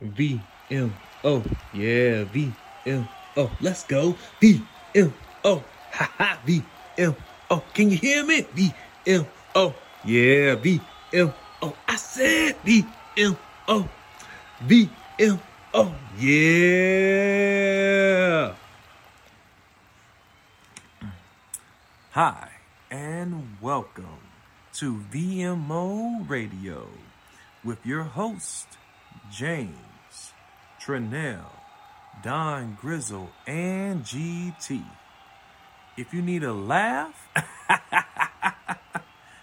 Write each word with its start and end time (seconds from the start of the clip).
V 0.00 0.40
M 0.70 0.94
O. 1.22 1.42
Yeah, 1.72 2.24
V 2.24 2.52
M 2.86 3.08
O. 3.36 3.50
Let's 3.60 3.84
go. 3.84 4.16
V 4.40 4.62
M 4.94 5.14
O. 5.44 5.62
Ha 5.92 6.10
ha. 6.18 6.38
V 6.44 6.62
M 6.98 7.14
O. 7.50 7.62
Can 7.72 7.90
you 7.90 7.96
hear 7.96 8.24
me? 8.24 8.42
V 8.54 8.72
M 9.06 9.26
O. 9.54 9.74
Yeah, 10.04 10.56
V 10.56 10.80
M 11.12 11.32
O. 11.62 11.76
I 11.86 11.96
said 11.96 12.56
V 12.64 12.84
M 13.16 13.36
O. 13.68 13.88
V 14.62 14.90
M 15.18 15.40
O. 15.72 15.94
Yeah. 16.18 17.44
Hi, 22.10 22.48
and 22.92 23.58
welcome 23.60 24.22
to 24.74 25.02
VMO 25.10 26.28
Radio 26.28 26.86
with 27.64 27.84
your 27.84 28.04
host, 28.04 28.68
James, 29.30 30.32
Trinell, 30.80 31.50
Don 32.22 32.76
Grizzle, 32.80 33.30
and 33.46 34.04
GT. 34.04 34.84
If 35.96 36.12
you 36.12 36.22
need 36.22 36.42
a 36.42 36.52
laugh, 36.52 37.28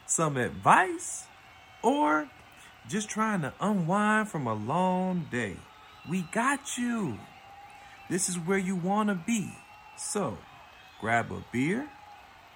some 0.05 0.37
advice, 0.37 1.25
or 1.81 2.29
just 2.87 3.09
trying 3.09 3.41
to 3.41 3.53
unwind 3.59 4.29
from 4.29 4.47
a 4.47 4.53
long 4.53 5.27
day, 5.31 5.57
we 6.09 6.23
got 6.31 6.77
you. 6.77 7.17
This 8.09 8.29
is 8.29 8.37
where 8.37 8.57
you 8.57 8.75
want 8.75 9.09
to 9.09 9.15
be. 9.15 9.51
So, 9.97 10.37
grab 10.99 11.31
a 11.31 11.43
beer, 11.51 11.87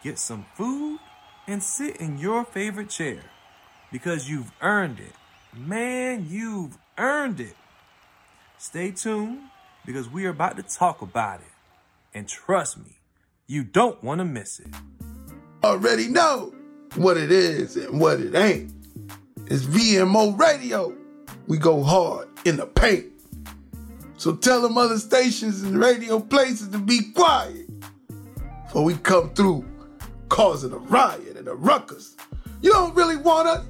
get 0.04 0.20
some 0.20 0.46
food, 0.56 1.00
and 1.48 1.62
sit 1.64 1.98
in 1.98 2.18
your 2.18 2.44
favorite 2.44 2.90
chair 2.90 3.22
because 3.92 4.30
you've 4.30 4.52
earned 4.62 5.00
it. 5.00 5.14
Man, 5.58 6.28
you've 6.30 6.78
earned 6.98 7.40
it. 7.40 7.56
Stay 8.58 8.92
tuned 8.92 9.42
because 9.86 10.10
we 10.10 10.26
are 10.26 10.30
about 10.30 10.58
to 10.58 10.64
talk 10.64 11.02
about 11.02 11.42
it. 11.42 11.48
And 12.14 12.28
trust 12.28 12.78
me, 12.78 13.00
you 13.48 13.64
don't 13.64 14.02
want 14.04 14.20
to 14.20 14.26
miss 14.26 14.60
it. 14.60 14.74
already 15.64 16.08
know 16.08 16.54
what 16.96 17.18
it 17.18 17.32
is 17.32 17.76
and 17.76 18.00
what 18.00 18.20
it 18.20 18.36
ain't. 18.36 18.72
It's 19.48 19.64
VMO 19.64 20.38
Radio. 20.40 20.96
We 21.48 21.58
go 21.58 21.84
hard 21.84 22.30
in 22.46 22.58
the 22.58 22.66
paint. 22.66 23.06
So 24.18 24.36
tell 24.36 24.62
them 24.62 24.78
other 24.78 24.98
stations 24.98 25.62
and 25.62 25.80
radio 25.80 26.20
places 26.20 26.70
to 26.70 26.80
be 26.80 27.12
quiet. 27.14 27.70
For 28.72 28.84
we 28.84 28.96
come 28.96 29.34
through 29.34 29.66
causing 30.30 30.72
a 30.72 30.78
riot 30.78 31.38
and 31.38 31.48
a 31.48 31.54
ruckus. 31.54 32.16
You 32.62 32.72
don't 32.72 32.96
really 32.96 33.18
want 33.18 33.48
us? 33.48 33.66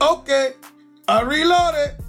Okay, 0.00 0.52
I 1.08 1.22
reloaded. 1.22 2.01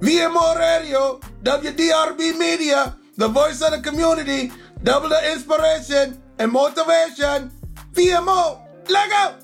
VMO 0.00 0.58
Radio, 0.58 1.20
WDRB 1.42 2.36
Media, 2.36 2.96
the 3.16 3.28
voice 3.28 3.62
of 3.62 3.70
the 3.70 3.80
community, 3.80 4.50
double 4.82 5.08
the 5.08 5.32
inspiration 5.32 6.20
and 6.38 6.50
motivation. 6.50 7.50
VMO, 7.92 8.60
let 8.88 9.10
go. 9.10 9.34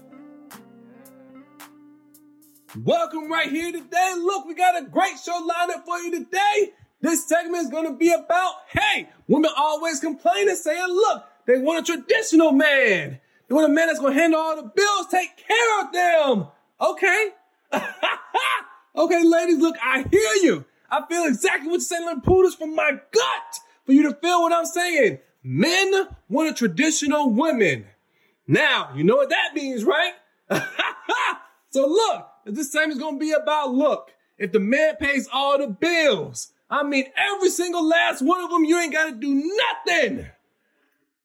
Welcome 2.84 3.30
right 3.30 3.48
here 3.48 3.72
today. 3.72 4.14
Look, 4.16 4.46
we 4.46 4.54
got 4.54 4.80
a 4.80 4.84
great 4.86 5.18
show 5.24 5.38
lined 5.38 5.70
up 5.70 5.84
for 5.84 5.98
you 5.98 6.10
today. 6.10 6.72
This 7.00 7.26
segment 7.26 7.64
is 7.64 7.70
going 7.70 7.86
to 7.86 7.96
be 7.96 8.12
about, 8.12 8.54
hey, 8.68 9.08
women 9.28 9.50
always 9.56 10.00
complain 10.00 10.48
and 10.48 10.58
saying, 10.58 10.88
look, 10.88 11.24
they 11.46 11.58
want 11.58 11.88
a 11.88 11.92
traditional 11.92 12.52
man. 12.52 13.20
They 13.48 13.54
want 13.54 13.70
a 13.70 13.74
man 13.74 13.86
that's 13.86 14.00
going 14.00 14.14
to 14.14 14.20
handle 14.20 14.40
all 14.40 14.56
the 14.56 14.62
bills, 14.62 15.06
take 15.10 15.36
care 15.36 15.80
of 15.80 15.92
them. 15.92 16.48
Okay. 16.80 17.28
okay, 19.04 19.24
ladies, 19.24 19.58
look, 19.58 19.76
I 19.82 20.04
hear 20.10 20.34
you. 20.42 20.64
I 20.90 21.06
feel 21.06 21.24
exactly 21.24 21.68
what 21.68 21.74
you're 21.74 21.80
saying, 21.80 22.04
like 22.04 22.56
from 22.56 22.74
my 22.74 22.90
gut 22.90 23.60
for 23.86 23.92
you 23.92 24.02
to 24.04 24.14
feel 24.16 24.42
what 24.42 24.52
I'm 24.52 24.66
saying. 24.66 25.18
Men 25.42 26.08
want 26.28 26.50
a 26.50 26.54
traditional 26.54 27.30
woman. 27.30 27.86
Now, 28.46 28.90
you 28.94 29.04
know 29.04 29.16
what 29.16 29.30
that 29.30 29.54
means, 29.54 29.84
right? 29.84 30.12
so 31.70 31.86
look, 31.86 32.28
this 32.44 32.72
segment 32.72 32.94
is 32.94 32.98
going 32.98 33.16
to 33.16 33.20
be 33.20 33.32
about 33.32 33.72
look. 33.72 34.10
If 34.36 34.52
the 34.52 34.60
man 34.60 34.96
pays 34.96 35.28
all 35.32 35.58
the 35.58 35.68
bills, 35.68 36.52
I 36.68 36.82
mean 36.82 37.06
every 37.16 37.50
single 37.50 37.86
last 37.86 38.22
one 38.22 38.42
of 38.42 38.50
them, 38.50 38.64
you 38.64 38.78
ain't 38.78 38.92
got 38.92 39.10
to 39.10 39.16
do 39.16 39.50
nothing. 39.86 40.26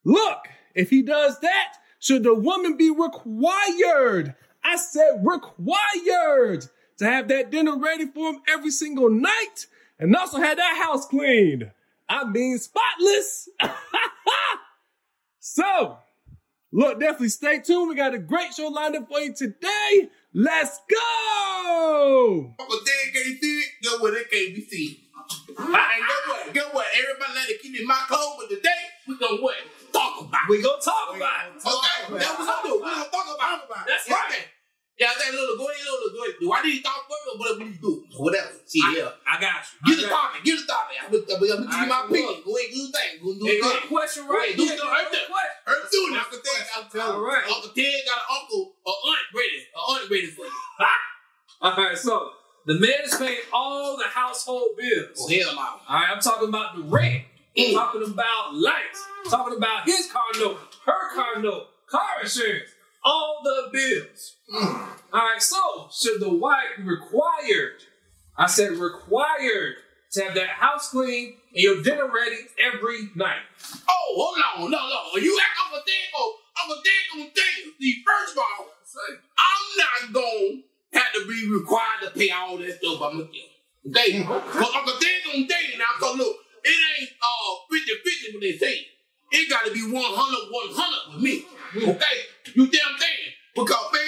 Look, 0.03 0.47
if 0.75 0.89
he 0.89 1.01
does 1.01 1.39
that, 1.39 1.77
should 1.99 2.23
the 2.23 2.35
woman 2.35 2.77
be 2.77 2.91
required? 2.91 4.35
I 4.63 4.77
said 4.77 5.23
required 5.23 6.67
to 6.99 7.05
have 7.05 7.27
that 7.27 7.51
dinner 7.51 7.77
ready 7.77 8.05
for 8.07 8.29
him 8.33 8.41
every 8.47 8.71
single 8.71 9.09
night 9.09 9.67
and 9.99 10.15
also 10.15 10.37
have 10.37 10.57
that 10.57 10.77
house 10.81 11.07
cleaned. 11.07 11.71
I 12.07 12.25
mean 12.25 12.57
spotless. 12.57 13.49
so, 15.39 15.97
look, 16.71 16.99
definitely 16.99 17.29
stay 17.29 17.59
tuned. 17.59 17.89
We 17.89 17.95
got 17.95 18.13
a 18.13 18.19
great 18.19 18.53
show 18.53 18.67
lined 18.67 18.95
up 18.95 19.07
for 19.07 19.19
you 19.19 19.33
today. 19.33 20.09
Let's 20.33 20.79
go! 20.91 22.53
Uncle 22.59 22.77
Dan 22.85 23.13
can't 23.13 23.41
see 23.41 23.59
it, 23.59 23.69
go 23.83 23.97
what 23.99 24.13
it 24.13 24.29
can't 24.29 24.53
be 24.53 24.61
seen. 24.65 24.97
And 25.47 25.57
get 25.57 26.21
what? 26.27 26.53
Get 26.53 26.73
what? 26.73 26.85
Everybody 26.93 27.33
let 27.33 27.49
it 27.49 27.61
keep 27.61 27.79
in 27.79 27.87
my 27.87 27.99
code, 28.07 28.35
but 28.37 28.49
today 28.49 28.69
we 29.07 29.17
gonna 29.17 29.41
what? 29.41 29.55
Talk 29.93 30.21
about 30.27 30.41
it. 30.45 30.49
We 30.49 30.61
gonna 30.61 30.81
talk 30.81 31.15
about 31.15 31.47
it. 31.47 31.55
Okay, 31.55 32.19
that's 32.19 32.37
what 32.37 32.63
we 32.63 32.69
do. 32.69 32.75
We 32.75 32.81
gonna 32.91 33.09
talk 33.09 33.25
about 33.65 33.87
it. 33.87 33.87
That's 33.87 34.09
Yeah, 34.09 34.15
right. 34.15 34.29
okay. 34.29 34.43
Yeah, 34.99 35.11
that 35.17 35.31
little 35.33 35.57
go 35.57 35.65
ahead, 35.71 35.81
little 35.87 36.11
go 36.19 36.23
ahead. 36.27 36.34
Why 36.47 36.61
do 36.61 36.67
I 36.67 36.71
need 36.71 36.77
to 36.79 36.83
talk 36.83 37.01
first 37.09 37.25
or 37.29 37.37
whatever 37.39 37.63
you 37.65 37.75
do? 37.81 38.03
Whatever. 38.17 38.51
See, 38.65 38.81
yeah. 38.95 39.09
I 39.27 39.39
got 39.41 39.65
you. 39.65 39.95
Get 39.95 40.03
the 40.03 40.09
topic. 40.09 40.43
Get 40.43 40.59
the 40.61 40.67
topic. 40.67 40.95
I'm 41.01 41.11
gonna 41.11 41.23
I'm 41.25 41.39
gonna 41.39 41.65
give 41.65 41.79
you 41.81 41.87
my 41.89 41.95
I 41.95 42.05
opinion. 42.05 42.43
Go 42.45 42.51
ahead, 42.57 42.69
do 42.71 42.81
the 42.85 42.91
thing. 42.93 43.11
Go 43.21 43.29
do 43.33 43.39
the 43.45 43.59
thing. 43.61 43.89
question 43.89 44.23
Right, 44.27 44.37
right 44.37 44.57
do 44.57 44.63
here. 44.63 44.77
earth 44.77 45.91
doing 45.91 46.13
it. 46.13 46.19
Uncle 46.21 46.39
Ted 46.39 46.61
got 46.69 46.95
a 46.95 47.13
All 47.13 47.21
right. 47.21 47.43
Uncle 47.45 47.71
Ted 47.75 47.93
got 48.05 48.17
an 48.17 48.27
uncle, 48.29 48.73
a 48.85 48.89
aunt 48.89 49.25
ready, 49.33 49.59
a 49.73 49.79
aunt 49.79 50.09
ready 50.09 50.27
for 50.27 50.45
you. 50.45 50.51
All 51.61 51.75
right, 51.75 51.97
so 51.97 52.31
the 52.65 52.75
man 52.75 53.05
is 53.05 53.15
paying 53.15 53.39
all 53.53 53.97
the 53.97 54.03
household 54.03 54.77
bills. 54.77 55.17
Oh 55.19 55.29
hell 55.29 55.55
no. 55.55 55.61
All 55.61 55.79
right, 55.89 56.09
I'm 56.13 56.19
talking 56.21 56.49
about 56.49 56.75
the 56.75 56.83
rent. 56.83 57.23
Mm. 57.57 57.73
talking 57.73 58.03
about 58.03 58.53
lights. 58.53 59.03
Talking 59.29 59.57
about 59.57 59.85
his 59.85 60.11
car 60.11 60.21
note, 60.37 60.59
her 60.85 61.15
car 61.15 61.41
note, 61.41 61.67
car 61.89 62.21
insurance, 62.21 62.69
all 63.03 63.39
the 63.43 63.69
bills. 63.71 64.35
Mm. 64.53 64.87
All 65.13 65.21
right, 65.21 65.41
so 65.41 65.89
should 65.91 66.21
the 66.21 66.33
wife 66.33 66.77
be 66.77 66.83
required? 66.83 67.81
I 68.37 68.47
said 68.47 68.71
required 68.73 69.75
to 70.11 70.23
have 70.23 70.35
that 70.35 70.49
house 70.49 70.89
clean 70.89 71.37
and 71.53 71.63
your 71.63 71.81
dinner 71.81 72.07
ready 72.13 72.37
every 72.73 73.09
night. 73.15 73.41
Oh, 73.89 74.13
hold 74.15 74.65
on, 74.65 74.71
no, 74.71 74.77
no. 74.77 75.21
You 75.21 75.39
act 75.41 75.59
Uncle 75.65 75.81
Ted, 75.85 75.95
oh, 76.15 76.37
Uncle 76.61 76.83
Ted 76.83 76.93
gonna 77.13 77.31
tell 77.33 77.63
you. 77.63 77.71
See, 77.79 78.03
first 78.05 78.33
of 78.33 78.39
all, 78.39 78.67
I'm 79.39 80.13
not 80.13 80.13
gonna 80.13 80.61
have 80.93 81.13
to 81.13 81.27
be 81.27 81.49
required 81.51 82.01
to 82.03 82.09
pay 82.11 82.29
all 82.31 82.57
that 82.57 82.77
stuff 82.79 82.99
by 82.99 83.11
myself. 83.13 83.29
Okay? 83.87 84.23
But 84.23 84.75
Uncle 84.75 84.93
Ted 84.99 85.21
gonna 85.25 85.47
tell 85.47 85.63
you 85.63 85.77
now, 85.77 85.91
cause 85.99 86.17
look, 86.17 86.35
it 86.63 87.01
ain't 87.01 87.09
uh 87.21 88.31
50-50 88.31 88.33
what 88.33 88.41
they 88.41 88.57
say. 88.57 88.87
It 89.31 89.49
gotta 89.49 89.71
be 89.71 89.81
100 89.81 89.93
100 89.93 91.13
with 91.15 91.23
me. 91.23 91.45
Okay? 91.75 92.15
You 92.53 92.67
damn 92.67 92.97
thing. 92.97 93.35
Because 93.55 93.91
baby, 93.91 94.04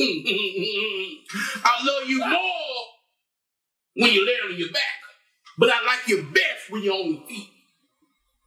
I 1.64 1.84
love 1.84 2.08
you 2.08 2.18
more 2.18 2.84
when 3.96 4.12
you 4.12 4.26
lay 4.26 4.36
on 4.52 4.58
your 4.58 4.72
back. 4.72 4.82
But 5.58 5.70
I 5.70 5.84
like 5.84 6.08
you 6.08 6.22
best 6.32 6.70
when 6.70 6.82
you're 6.82 6.94
on 6.94 7.10
your 7.14 7.26
feet. 7.26 7.48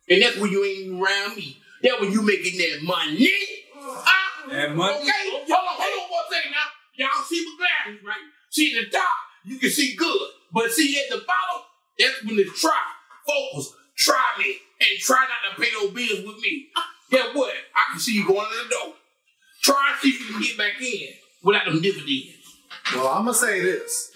And 0.09 0.21
that's 0.21 0.37
when 0.37 0.51
you 0.51 0.65
ain't 0.65 0.99
around 1.01 1.37
me. 1.37 1.57
That's 1.83 2.01
when 2.01 2.11
you 2.11 2.21
making 2.23 2.57
that 2.57 2.79
money. 2.83 3.29
Ah, 3.77 4.45
That 4.49 4.75
money? 4.75 4.95
Okay, 4.97 5.11
hold 5.29 5.49
on, 5.49 5.75
hold 5.77 6.03
on 6.03 6.09
one 6.11 6.23
second 6.31 6.51
now. 6.51 6.67
Y'all 6.95 7.23
see 7.23 7.45
my 7.45 7.65
glasses, 7.85 8.03
right? 8.05 8.15
See 8.49 8.73
the 8.73 8.89
top, 8.89 9.17
you 9.45 9.57
can 9.59 9.69
see 9.69 9.95
good. 9.95 10.29
But 10.51 10.71
see 10.71 10.97
at 10.99 11.09
the 11.09 11.23
bottom, 11.25 11.65
that's 11.99 12.23
when 12.23 12.39
it's 12.39 12.59
try. 12.59 12.81
Focus, 13.27 13.73
try 13.95 14.23
me, 14.39 14.57
and 14.79 14.99
try 14.99 15.25
not 15.27 15.55
to 15.55 15.61
pay 15.61 15.69
no 15.73 15.89
bills 15.91 16.25
with 16.25 16.41
me. 16.41 16.67
Guess 17.11 17.35
what? 17.35 17.53
I 17.53 17.91
can 17.91 17.99
see 17.99 18.15
you 18.15 18.27
going 18.27 18.47
to 18.49 18.63
the 18.63 18.69
door. 18.69 18.93
Try 19.61 19.91
and 19.91 19.99
see 20.01 20.09
if 20.09 20.19
you 20.19 20.33
can 20.33 20.41
get 20.41 20.57
back 20.57 20.81
in 20.81 21.13
without 21.43 21.65
them 21.65 21.81
dividends. 21.81 22.29
Well, 22.95 23.07
I'm 23.07 23.25
gonna 23.25 23.33
say 23.35 23.59
this: 23.61 24.11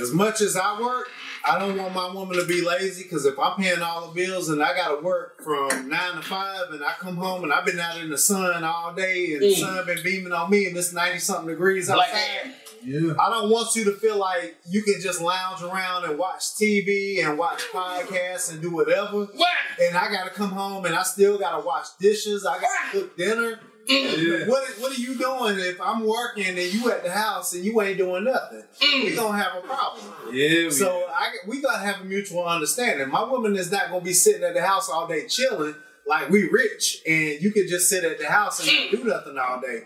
as 0.00 0.12
much 0.12 0.40
as 0.40 0.56
I 0.56 0.80
work, 0.80 1.08
I 1.46 1.58
don't 1.58 1.76
want 1.76 1.94
my 1.94 2.12
woman 2.12 2.38
to 2.38 2.44
be 2.46 2.60
lazy. 2.62 3.02
Because 3.04 3.24
if 3.26 3.38
I'm 3.38 3.56
paying 3.60 3.82
all 3.82 4.08
the 4.08 4.14
bills 4.14 4.48
and 4.48 4.62
I 4.62 4.74
gotta 4.74 5.00
work 5.02 5.42
from 5.42 5.88
nine 5.88 6.14
to 6.16 6.22
five, 6.22 6.70
and 6.70 6.84
I 6.84 6.92
come 6.98 7.16
home 7.16 7.44
and 7.44 7.52
I've 7.52 7.64
been 7.64 7.80
out 7.80 7.98
in 7.98 8.10
the 8.10 8.18
sun 8.18 8.62
all 8.64 8.92
day, 8.94 9.32
and 9.34 9.42
the 9.42 9.54
Mm. 9.54 9.58
sun 9.60 9.86
been 9.86 10.02
beaming 10.02 10.32
on 10.32 10.50
me, 10.50 10.66
and 10.66 10.76
it's 10.76 10.92
ninety 10.92 11.18
something 11.18 11.48
degrees 11.48 11.86
Black 11.86 12.08
outside. 12.08 12.18
hair. 12.18 12.54
Yeah. 12.82 13.12
I 13.20 13.28
don't 13.28 13.50
want 13.50 13.76
you 13.76 13.84
to 13.84 13.92
feel 13.92 14.16
like 14.16 14.56
you 14.66 14.82
can 14.82 15.00
just 15.02 15.20
lounge 15.20 15.60
around 15.62 16.04
and 16.04 16.16
watch 16.16 16.54
TV 16.54 17.20
and 17.22 17.36
watch 17.36 17.60
podcasts 17.72 18.50
and 18.50 18.62
do 18.62 18.70
whatever. 18.70 19.24
What? 19.26 19.48
And 19.78 19.98
I 19.98 20.10
gotta 20.10 20.30
come 20.30 20.50
home 20.52 20.86
and 20.86 20.94
I 20.94 21.02
still 21.02 21.36
gotta 21.36 21.62
wash 21.62 21.88
dishes. 22.00 22.46
I 22.46 22.54
gotta 22.58 22.90
cook 22.92 23.16
dinner. 23.18 23.60
Yeah. 23.90 24.46
What 24.46 24.68
What 24.78 24.92
are 24.96 25.00
you 25.00 25.16
doing 25.18 25.58
if 25.58 25.80
I'm 25.80 26.06
working 26.06 26.46
and 26.46 26.58
you 26.58 26.90
at 26.90 27.02
the 27.02 27.10
house 27.10 27.52
and 27.54 27.64
you 27.64 27.80
ain't 27.82 27.98
doing 27.98 28.24
nothing? 28.24 28.62
We 28.80 29.10
mm. 29.10 29.16
gonna 29.16 29.38
have 29.42 29.56
a 29.56 29.66
problem. 29.66 30.04
Yeah, 30.32 30.64
we- 30.64 30.70
So 30.70 31.06
I 31.12 31.32
we 31.46 31.60
gotta 31.60 31.84
have 31.84 32.00
a 32.00 32.04
mutual 32.04 32.46
understanding. 32.46 33.08
My 33.08 33.24
woman 33.24 33.56
is 33.56 33.70
not 33.72 33.90
gonna 33.90 34.04
be 34.04 34.12
sitting 34.12 34.44
at 34.44 34.54
the 34.54 34.62
house 34.62 34.88
all 34.88 35.06
day 35.06 35.26
chilling 35.26 35.74
like 36.06 36.30
we 36.30 36.48
rich 36.48 37.02
and 37.06 37.40
you 37.40 37.50
can 37.52 37.66
just 37.68 37.88
sit 37.88 38.04
at 38.04 38.18
the 38.18 38.26
house 38.26 38.60
and 38.60 38.68
not 38.68 38.90
do 38.90 38.98
mm. 38.98 39.06
nothing 39.06 39.38
all 39.38 39.60
day. 39.60 39.82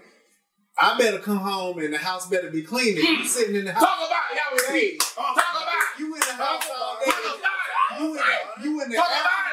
I 0.79 0.99
better 0.99 1.19
come 1.19 1.39
home 1.39 1.79
and 1.79 1.95
the 1.95 1.99
house 1.99 2.29
better 2.29 2.51
be 2.51 2.63
clean. 2.63 2.99
If 2.99 3.05
you 3.05 3.25
sitting 3.25 3.55
in 3.57 3.65
the 3.65 3.73
house, 3.73 3.83
Talk 3.85 3.97
about 3.97 4.11
it, 4.33 4.95
y'all. 4.99 5.25
Talk 5.25 5.37
about 5.37 5.99
you 5.99 6.15
in 6.15 6.21
the 6.21 6.33
house 6.33 6.69
all 6.77 6.97
day. 7.05 7.13
You 8.01 8.07
in 8.07 8.15
the, 8.15 8.65
you 8.65 8.83
in 8.83 8.91
the 8.91 8.97
Talk 8.97 9.11
air 9.11 9.21
about 9.21 9.44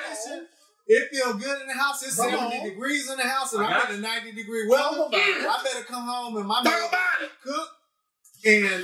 it. 0.92 1.10
feel 1.12 1.34
good 1.34 1.62
in 1.62 1.68
the 1.68 1.74
house. 1.74 2.04
It's 2.04 2.16
Come 2.16 2.32
70 2.32 2.58
on. 2.58 2.64
degrees 2.70 3.10
in 3.10 3.18
the 3.18 3.24
house, 3.28 3.54
and 3.54 3.64
I'm 3.64 3.90
in 3.92 3.98
a 3.98 4.02
90 4.02 4.32
degree 4.34 4.68
weather. 4.68 4.84
Talk 4.84 5.08
about 5.10 5.14
it. 5.20 5.48
I 5.48 5.64
better 5.64 5.86
come 5.86 6.04
home 6.04 6.38
and 6.38 6.48
my 6.48 6.56
Talk 6.64 6.66
man 6.66 6.88
about 6.90 7.22
it. 7.24 7.32
cook, 7.44 7.70
and 8.46 8.84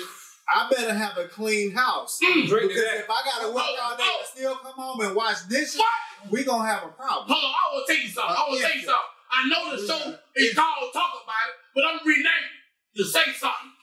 I 0.50 0.70
better 0.70 0.94
have 0.94 1.18
a 1.18 1.28
clean 1.28 1.72
house. 1.76 2.20
Mm. 2.24 2.48
To 2.48 2.56
Because 2.68 2.78
if 3.04 3.10
I 3.10 3.22
gotta 3.26 3.52
work 3.54 3.64
all 3.84 3.98
day 3.98 4.04
and 4.04 4.28
still 4.34 4.56
come 4.56 4.74
home 4.74 5.02
and 5.02 5.16
wash 5.16 5.42
dishes, 5.44 5.78
What? 5.78 6.32
we 6.32 6.44
gonna 6.44 6.68
have 6.68 6.84
a 6.84 6.88
problem. 6.96 7.28
Hold 7.28 7.44
on, 7.44 7.52
I 7.52 7.86
to 7.86 7.94
tell 7.94 8.02
you 8.04 8.10
something. 8.10 8.36
I 8.36 8.40
want 8.48 8.62
to 8.62 8.68
tell 8.68 8.76
you 8.76 8.86
something. 8.88 9.14
I 9.28 9.40
know 9.50 9.62
the 9.76 9.84
show 9.86 10.16
is 10.40 10.54
called 10.56 10.94
Talk 10.94 11.12
About 11.20 11.48
It, 11.52 11.56
but 11.76 11.84
I'm 11.84 12.00
renaming 12.00 12.48
it 12.96 12.98
to 12.98 13.04
Say 13.04 13.28
Something. 13.36 13.76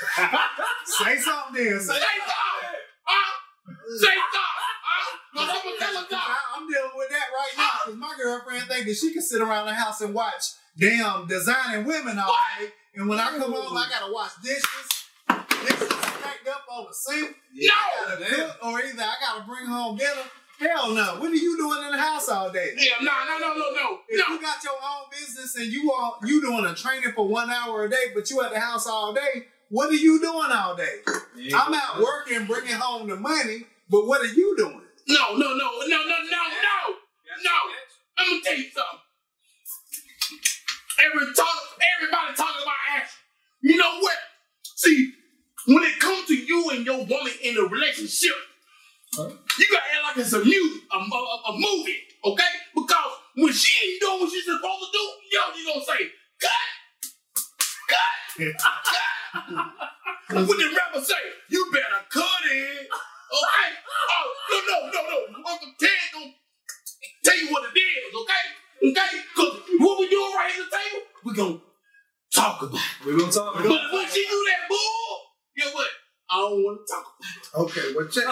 Say 0.84 1.16
something 1.20 1.54
then. 1.56 1.80
Say 1.80 1.96
Say 1.96 2.16
something. 2.20 2.80
Huh? 3.04 3.32
Say 4.00 4.16
something. 4.16 4.68
Huh? 4.84 5.16
Because 5.32 5.48
I'm 5.50 5.62
going 5.64 5.76
to 5.76 5.80
tell 5.80 5.92
her 5.92 6.04
something. 6.04 6.18
I- 6.20 6.48
I'm 6.56 6.64
dealing 6.68 6.96
with 6.96 7.10
that 7.10 7.28
right 7.32 7.54
now 7.56 7.72
because 7.84 7.96
my 8.00 8.12
that 8.86 8.94
she 8.96 9.12
can 9.12 9.22
sit 9.22 9.40
around 9.40 9.66
the 9.66 9.74
house 9.74 10.00
and 10.00 10.14
watch 10.14 10.44
damn 10.78 11.26
designing 11.26 11.84
women 11.86 12.18
all 12.18 12.34
day, 12.58 12.68
and 12.94 13.08
when 13.08 13.18
I 13.18 13.36
come 13.36 13.52
home, 13.52 13.76
I 13.76 13.86
gotta 13.90 14.12
wash 14.12 14.32
dishes. 14.42 14.64
Dishes 15.28 15.88
stacked 15.88 16.48
up 16.48 16.64
on 16.70 16.86
the 16.88 16.94
sink. 16.94 17.36
No. 17.54 17.72
I 17.72 18.10
gotta 18.18 18.24
cook, 18.34 18.56
or 18.64 18.80
either 18.80 19.02
I 19.02 19.14
gotta 19.20 19.44
bring 19.46 19.66
home 19.66 19.96
dinner. 19.96 20.22
Hell 20.58 20.90
no. 20.92 21.16
What 21.18 21.30
are 21.30 21.34
you 21.34 21.56
doing 21.56 21.86
in 21.86 21.92
the 21.92 21.98
house 21.98 22.28
all 22.28 22.50
day? 22.52 22.72
Yeah, 22.76 22.96
no, 23.00 23.12
no, 23.26 23.38
no, 23.38 23.54
no, 23.54 23.70
no. 23.70 23.98
If 24.08 24.18
No. 24.28 24.34
you 24.34 24.40
got 24.42 24.62
your 24.62 24.74
own 24.74 25.08
business 25.10 25.56
and 25.56 25.66
you 25.72 25.90
are 25.90 26.16
you 26.22 26.40
doing 26.42 26.66
a 26.66 26.74
training 26.74 27.12
for 27.12 27.26
one 27.26 27.50
hour 27.50 27.84
a 27.84 27.88
day, 27.90 28.12
but 28.14 28.28
you 28.30 28.42
at 28.42 28.52
the 28.52 28.60
house 28.60 28.86
all 28.86 29.14
day, 29.14 29.46
what 29.70 29.88
are 29.88 29.94
you 29.94 30.20
doing 30.20 30.50
all 30.52 30.76
day? 30.76 30.98
I'm 31.54 31.72
out 31.72 32.00
working, 32.00 32.44
bringing 32.46 32.74
home 32.74 33.08
the 33.08 33.16
money, 33.16 33.66
but 33.88 34.06
what 34.06 34.20
are 34.20 34.26
you 34.34 34.54
doing? 34.56 34.82
No, 35.08 35.32
no, 35.34 35.54
no, 35.54 35.54
no, 35.54 35.86
no, 35.86 35.96
no, 36.04 36.18
no. 36.28 36.94
No. 37.42 37.50
I'm 38.20 38.40
to 38.40 38.44
tell 38.48 38.58
you 38.58 38.68
something. 38.70 39.00
Every 41.00 41.34
talk, 41.34 41.56
everybody 41.96 42.36
talking 42.36 42.62
about 42.62 42.74
action. 42.96 43.18
You 43.62 43.76
know 43.76 44.00
what? 44.00 44.16
See, 44.76 45.12
when 45.66 45.82
it 45.84 45.98
comes 45.98 46.26
to 46.28 46.34
you 46.34 46.70
and 46.70 46.84
your 46.86 46.98
woman 47.04 47.32
in 47.42 47.56
a 47.56 47.62
relationship, 47.62 48.36
you 49.16 49.66
gotta 49.72 49.84
act 49.96 50.04
like 50.04 50.16
it's 50.18 50.32
a 50.32 50.44
music, 50.44 50.82
a, 50.92 50.96
a, 50.96 51.00
a 51.00 51.52
movie, 51.54 51.98
okay? 52.24 52.52
Because 52.74 53.12
when 53.36 53.52
she 53.52 53.72
ain't 53.92 54.00
doing 54.00 54.20
what 54.20 54.30
she's 54.30 54.44
supposed 54.44 54.80
to 54.80 54.88
do, 54.92 55.04
yo, 55.32 55.40
you 55.56 55.66
gonna 55.72 55.84
say, 55.84 56.10
cut, 56.40 56.68
cut, 57.88 58.54
What 60.30 60.58
did 60.58 60.76
rapper 60.76 61.00
say? 61.04 61.14
You 61.50 61.70
better 61.72 62.04
cut 62.10 62.42
it, 62.52 62.88
okay? 62.88 63.70
Oh, 64.10 64.34
no, 64.50 64.86
no, 64.86 65.02
no, 65.02 65.02
no. 65.32 65.50
Uncle 65.50 65.68
Ted 65.80 65.90
gonna 66.14 66.32
tell 67.24 67.38
you 67.38 67.48
what 67.50 67.64
it 67.74 67.78
is, 67.78 68.14
okay? 68.14 68.90
Okay? 68.90 69.22
Because 69.34 69.60
what 69.78 69.98
we 69.98 70.08
doing 70.08 70.32
right 70.34 70.52
here 70.52 70.64
at 70.64 70.70
the 70.70 70.76
table, 70.76 71.06
we 71.24 71.34
gonna 71.34 71.58
talk 72.34 72.62
about 72.62 72.74
it. 72.76 73.06
We're 73.06 73.18
gonna 73.18 73.32
talk 73.32 73.54
But 73.54 73.66
about 73.66 73.92
when 73.92 74.08
she 74.08 74.24
do 74.26 74.46
that 74.50 74.68
bull, 74.68 75.18
guess 75.56 75.74
what? 75.74 75.88
I 76.30 76.36
don't 76.38 76.62
want 76.62 76.80
to 76.86 76.92
talk 76.94 77.06
about 77.18 77.68
it. 77.68 77.78
Okay, 77.78 77.94
well 77.96 78.06
check 78.08 78.24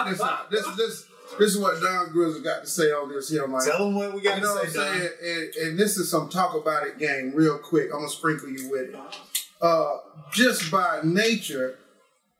this. 0.49 0.65
This 0.75 1.05
this 1.37 1.51
is 1.51 1.57
what 1.59 1.79
Don 1.81 2.11
Grizzle 2.11 2.41
got 2.41 2.61
to 2.63 2.67
say 2.67 2.85
on 2.91 3.09
this 3.09 3.29
here, 3.29 3.47
man. 3.47 3.61
Tell 3.63 3.85
them 3.85 3.95
what 3.95 4.13
we 4.13 4.21
got 4.21 4.37
You 4.37 4.43
know 4.43 4.55
what 4.55 4.61
to 4.63 4.67
I'm 4.67 4.73
say, 4.73 4.79
Don. 4.79 4.97
saying? 4.99 5.09
And, 5.23 5.55
and 5.67 5.79
this 5.79 5.97
is 5.97 6.09
some 6.09 6.27
talk 6.29 6.55
about 6.55 6.87
it 6.87 6.97
game, 6.97 7.31
real 7.35 7.57
quick. 7.59 7.85
I'm 7.93 7.99
gonna 7.99 8.09
sprinkle 8.09 8.49
you 8.49 8.69
with 8.69 8.89
it. 8.89 8.95
Uh, 9.61 9.97
just 10.33 10.71
by 10.71 11.01
nature, 11.03 11.77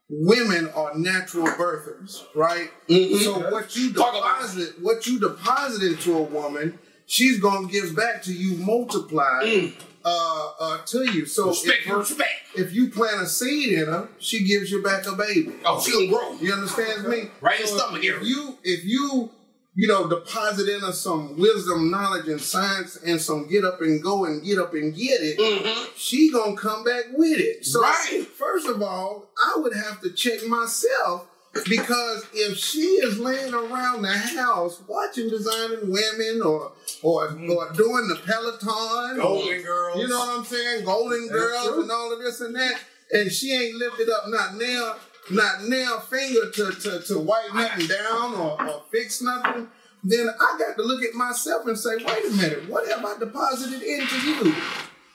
women 0.09 0.69
are 0.69 0.97
natural 0.97 1.45
birthers, 1.47 2.23
right? 2.33 2.69
So 2.87 3.51
what 3.51 3.75
you 3.75 3.93
Talk 3.93 4.15
about 4.15 4.41
it. 4.41 4.47
deposit, 4.55 4.81
what 4.81 5.05
you 5.05 5.19
deposit 5.19 5.83
into 5.83 6.17
a 6.17 6.23
woman, 6.23 6.79
she's 7.05 7.39
gonna 7.39 7.67
give 7.67 7.95
back 7.95 8.23
to 8.23 8.33
you 8.33 8.55
multiplied 8.63 9.73
uh, 10.05 10.51
uh, 10.59 10.77
to 10.85 11.11
you. 11.11 11.25
So 11.25 11.49
Respect 11.49 11.85
if, 11.85 11.93
respect. 11.95 12.29
if 12.55 12.73
you 12.73 12.89
plant 12.89 13.21
a 13.21 13.25
seed 13.27 13.73
in 13.79 13.85
her, 13.87 14.09
she 14.19 14.43
gives 14.45 14.71
you 14.71 14.81
back 14.81 15.05
a 15.07 15.13
baby. 15.13 15.53
Oh, 15.65 15.81
she 15.81 15.91
gonna 15.91 16.07
grow. 16.07 16.33
You 16.39 16.53
understand 16.53 17.07
me? 17.07 17.29
Right 17.41 17.59
in 17.59 17.63
the 17.63 17.67
So 17.67 17.77
stomach 17.77 18.03
if 18.03 18.23
you 18.23 18.57
if 18.63 18.85
you 18.85 19.29
you 19.75 19.87
know 19.87 20.09
deposit 20.09 20.67
in 20.67 20.81
her 20.81 20.91
some 20.91 21.37
wisdom, 21.37 21.89
knowledge, 21.91 22.27
and 22.27 22.41
science, 22.41 22.97
and 23.05 23.21
some 23.21 23.47
get 23.47 23.63
up 23.63 23.81
and 23.81 24.01
go 24.01 24.25
and 24.25 24.43
get 24.43 24.57
up 24.57 24.73
and 24.73 24.95
get 24.95 25.21
it, 25.21 25.37
Mm-hmm. 25.39 25.89
she 25.95 26.31
gonna 26.31 26.55
come 26.55 26.83
back 26.83 27.05
with 27.13 27.39
it. 27.39 27.65
So 27.65 27.81
Right. 27.81 28.25
first 28.37 28.67
of 28.67 28.81
all, 28.81 29.29
I 29.43 29.59
would 29.59 29.73
have 29.75 30.01
to 30.01 30.11
check 30.11 30.45
myself 30.47 31.27
because 31.67 32.27
if 32.33 32.57
she 32.57 32.81
is 32.81 33.19
laying 33.19 33.53
around 33.53 34.03
the 34.03 34.11
house 34.11 34.81
watching 34.87 35.29
designing 35.29 35.91
women 35.91 36.41
or 36.43 36.71
or 37.01 37.29
mm-hmm. 37.29 37.49
or 37.51 37.71
doing 37.73 38.07
the 38.07 38.19
Peloton, 38.25 39.17
Golden 39.17 39.61
girls. 39.63 39.99
you 39.99 40.07
know 40.07 40.19
what 40.19 40.39
I'm 40.39 40.45
saying? 40.45 40.85
Golden 40.85 41.27
That's 41.27 41.31
girls 41.31 41.67
true. 41.67 41.81
and 41.81 41.91
all 41.91 42.13
of 42.13 42.19
this 42.19 42.41
and 42.41 42.55
that. 42.55 42.79
And 43.11 43.31
she 43.31 43.51
ain't 43.53 43.75
lifted 43.75 44.09
up 44.09 44.23
not 44.27 44.55
nail, 44.55 44.95
not 45.31 45.63
nail 45.63 45.99
finger 45.99 46.51
to, 46.51 46.71
to, 46.71 46.99
to 47.07 47.19
wipe 47.19 47.53
nothing 47.55 47.87
down 47.87 48.35
or, 48.35 48.61
or 48.61 48.83
fix 48.91 49.21
nothing. 49.21 49.67
Then 50.03 50.29
I 50.29 50.57
got 50.59 50.77
to 50.77 50.83
look 50.83 51.03
at 51.03 51.15
myself 51.15 51.65
and 51.65 51.77
say, 51.77 51.95
wait 51.95 52.25
a 52.25 52.35
minute, 52.35 52.69
what 52.69 52.87
have 52.87 53.03
I 53.03 53.17
deposited 53.17 53.81
into 53.81 54.15
you? 54.21 54.55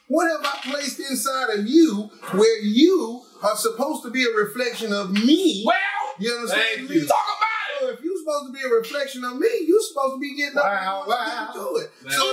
What 0.09 0.29
have 0.31 0.45
I 0.45 0.71
placed 0.71 1.01
inside 1.01 1.59
of 1.59 1.67
you 1.67 2.11
where 2.33 2.61
you 2.61 3.23
are 3.43 3.57
supposed 3.57 4.03
to 4.03 4.11
be 4.11 4.25
a 4.25 4.37
reflection 4.37 4.93
of 4.93 5.13
me? 5.13 5.63
Well, 5.65 5.77
you 6.19 6.33
understand 6.33 6.63
thank 6.77 6.91
me? 6.91 6.97
you. 6.97 7.07
talk 7.07 7.25
about 7.39 7.81
So 7.81 7.89
it. 7.89 7.95
if 7.95 8.05
you're 8.05 8.19
supposed 8.19 8.47
to 8.47 8.53
be 8.53 8.61
a 8.67 8.69
reflection 8.69 9.25
of 9.25 9.37
me, 9.39 9.49
you're 9.67 9.81
supposed 9.83 10.15
to 10.17 10.21
be 10.21 10.35
getting 10.37 10.59
up 10.59 10.65
Wow, 10.65 11.03
and 11.03 11.07
going 11.07 11.19
wow. 11.19 11.45
and 11.47 11.55
do 11.55 11.77
it. 11.79 11.91
Wow. 12.05 12.11
So 12.11 12.25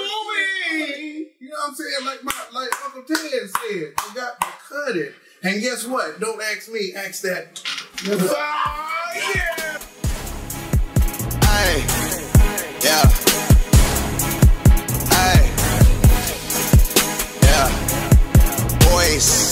you 1.40 1.50
know 1.50 1.56
what 1.60 1.70
I'm 1.70 1.76
saying? 1.76 2.06
Like 2.06 2.24
my 2.24 2.34
like 2.54 2.70
Uncle 2.86 3.04
Ted 3.04 3.18
said, 3.18 3.50
you 3.70 3.94
got 4.16 4.40
to 4.40 4.48
cut 4.70 4.96
it. 4.96 5.14
And 5.44 5.60
guess 5.62 5.86
what? 5.88 6.20
Don't 6.20 6.40
ask 6.42 6.72
me, 6.72 6.94
ask 6.96 7.22
that. 7.24 7.62
Ah, 8.08 9.12
yeah. 9.34 9.78
Ay, 11.44 11.84
yeah. 12.84 13.12
Ay, 15.12 15.52
yeah. 17.44 17.70
Boys, 18.90 19.51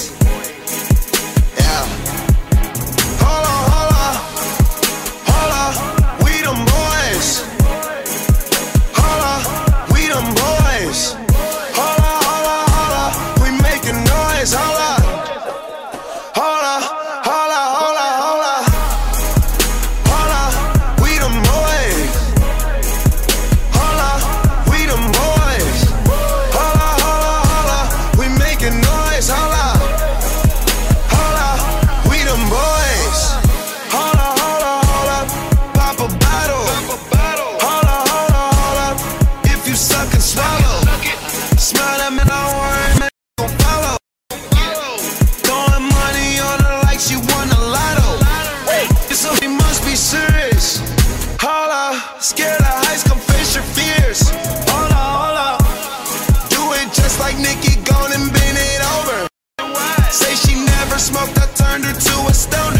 scared 52.22 52.60
of 52.60 52.68
heights, 52.86 53.04
come 53.04 53.20
face 53.20 53.56
your 53.56 53.64
fears. 53.64 54.30
Hold 54.70 54.92
up, 54.92 55.12
hold 55.20 55.38
up. 55.38 55.60
Do 56.50 56.62
it 56.80 56.94
just 56.94 57.20
like 57.20 57.38
Nikki 57.38 57.80
gone 57.84 58.12
and 58.12 58.32
bend 58.32 58.58
it 58.60 58.82
over. 59.00 59.28
Say 60.12 60.36
she 60.36 60.56
never 60.56 60.98
smoked, 60.98 61.38
I 61.40 61.48
turned 61.56 61.86
her 61.86 61.94
to 61.94 62.16
a 62.28 62.34
stoner. 62.34 62.79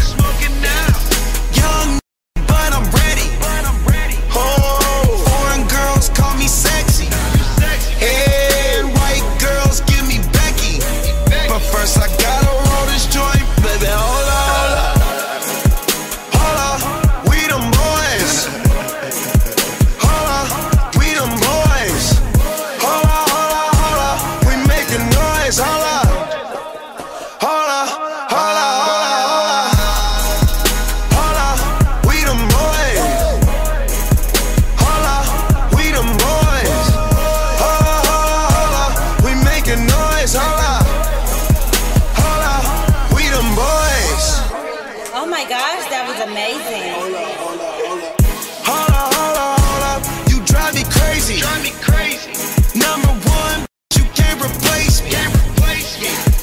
amazing. 46.30 46.94
Hold 46.94 48.90
up, 48.90 49.14
hold 49.14 49.36
up, 49.36 49.60
hold 49.60 49.82
up. 49.82 50.30
You 50.30 50.38
drive 50.44 50.74
me 50.74 50.84
crazy, 50.84 51.40
drive 51.40 51.62
me 51.62 51.72
crazy. 51.82 52.30
Number 52.78 53.10
one, 53.26 53.66
you 53.98 54.04
can't 54.14 54.38
replace 54.38 55.02
me. 55.02 55.10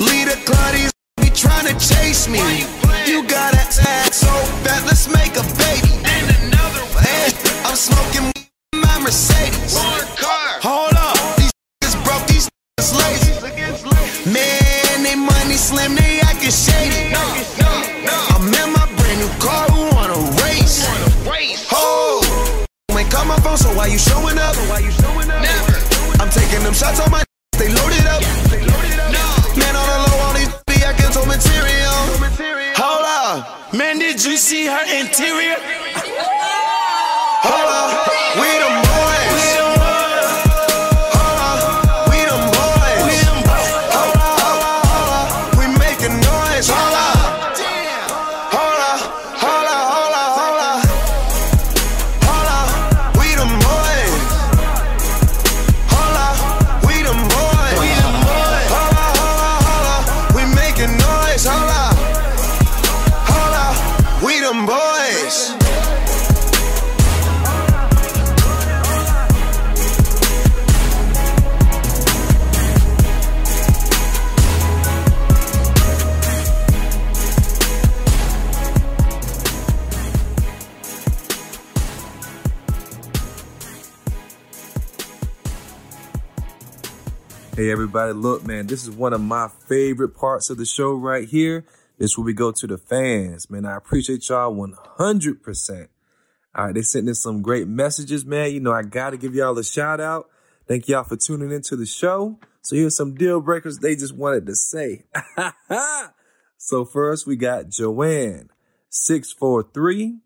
Leader 0.03 0.37
Claudia, 0.45 0.91
be 1.17 1.29
tryna 1.31 1.75
chase 1.79 2.27
me. 2.27 2.39
You, 2.59 2.67
you 3.07 3.27
got 3.27 3.53
an 3.53 3.67
ass 3.87 4.15
so 4.15 4.33
fat, 4.63 4.83
let's 4.85 5.07
make 5.07 5.35
a 5.39 5.45
baby. 5.55 5.93
And 6.03 6.25
another 6.43 6.83
way. 6.95 7.31
I'm 7.63 7.75
smoking 7.75 8.31
my 8.73 8.99
Mercedes. 8.99 9.75
Lord. 9.75 10.16
Ain't 23.65 23.99
call 23.99 24.21
my 24.21 24.37
phone, 24.37 24.53
so 24.53 24.69
why 24.69 24.79
you 24.79 24.91
showing 24.91 25.29
up? 25.31 25.41
Never. 25.41 26.21
I'm 26.21 26.29
taking 26.29 26.63
them 26.63 26.73
shots 26.73 26.99
on 26.99 27.11
my 27.11 27.23
they 27.57 27.69
loaded 27.69 28.05
up. 28.05 28.21
they 28.49 28.61
loaded 28.61 28.99
up 28.99 29.57
Man 29.57 29.75
on 29.75 29.87
the 29.87 29.97
low, 30.11 30.17
all 30.25 30.33
these 30.33 30.49
be 30.67 30.83
acting 30.83 31.11
so 31.11 31.25
material. 31.25 31.91
Hold 32.75 33.05
up, 33.05 33.73
man, 33.73 33.99
did 33.99 34.23
you 34.23 34.37
see 34.37 34.65
her 34.67 34.83
interior? 34.99 35.57
Everybody, 87.69 88.13
look 88.13 88.45
man, 88.45 88.67
this 88.67 88.83
is 88.83 88.91
one 88.91 89.11
of 89.11 89.19
my 89.19 89.49
favorite 89.67 90.15
parts 90.15 90.49
of 90.49 90.57
the 90.57 90.65
show 90.65 90.93
right 90.93 91.27
here. 91.27 91.65
This 91.97 92.11
is 92.11 92.17
where 92.17 92.23
we 92.25 92.33
go 92.33 92.53
to 92.53 92.67
the 92.67 92.77
fans, 92.77 93.49
man. 93.49 93.65
I 93.65 93.75
appreciate 93.75 94.29
y'all 94.29 94.55
100%. 94.55 95.87
All 96.55 96.65
right, 96.65 96.73
they 96.73 96.81
sent 96.81 97.09
in 97.09 97.15
some 97.15 97.41
great 97.41 97.67
messages, 97.67 98.25
man. 98.25 98.51
You 98.51 98.61
know, 98.61 98.71
I 98.71 98.83
got 98.83 99.09
to 99.09 99.17
give 99.17 99.35
y'all 99.35 99.57
a 99.57 99.65
shout 99.65 99.99
out. 99.99 100.29
Thank 100.65 100.87
y'all 100.87 101.03
for 101.03 101.17
tuning 101.17 101.51
into 101.51 101.75
the 101.75 101.85
show. 101.85 102.39
So 102.61 102.75
here's 102.77 102.95
some 102.95 103.15
deal 103.15 103.41
breakers 103.41 103.79
they 103.79 103.95
just 103.95 104.15
wanted 104.15 104.45
to 104.45 104.55
say. 104.55 105.03
so 106.57 106.85
first 106.85 107.27
we 107.27 107.35
got 107.35 107.69
Joanne, 107.69 108.49
643. 108.89 110.19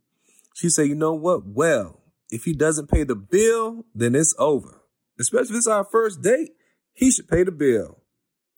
She 0.53 0.69
said, 0.69 0.83
you 0.83 0.95
know 0.95 1.13
what? 1.13 1.45
Well, 1.45 2.01
if 2.29 2.43
he 2.43 2.53
doesn't 2.53 2.91
pay 2.91 3.03
the 3.03 3.15
bill, 3.15 3.86
then 3.95 4.13
it's 4.13 4.36
over. 4.38 4.81
Especially 5.19 5.51
if 5.51 5.57
it's 5.57 5.67
our 5.67 5.86
first 5.86 6.21
date, 6.21 6.51
he 6.93 7.12
should 7.12 7.27
pay 7.27 7.43
the 7.43 7.51
bill. 7.51 8.00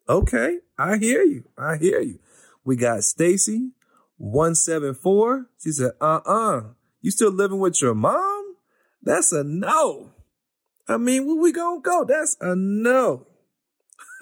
Okay, 0.08 0.60
I 0.78 0.98
hear 0.98 1.24
you. 1.24 1.46
I 1.58 1.78
hear 1.78 2.02
you. 2.02 2.20
We 2.66 2.75
got 2.75 3.04
Stacy, 3.04 3.72
174. 4.18 5.50
She 5.62 5.72
said, 5.72 5.92
uh-uh. 6.02 6.62
You 7.02 7.12
still 7.12 7.32
living 7.32 7.60
with 7.60 7.82
your 7.82 7.94
mom? 7.94 8.56
That's 9.02 9.32
a 9.32 9.44
no. 9.44 10.12
I 10.88 10.98
mean, 10.98 11.25
where 11.25 11.36
we 11.36 11.52
gonna 11.52 11.82
go? 11.82 12.06
That's 12.06 12.38
a 12.42 12.56
no. 12.56 13.28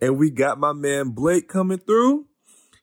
and 0.00 0.16
we 0.18 0.30
got 0.30 0.58
my 0.58 0.72
man 0.72 1.10
Blake 1.10 1.48
coming 1.48 1.78
through. 1.78 2.26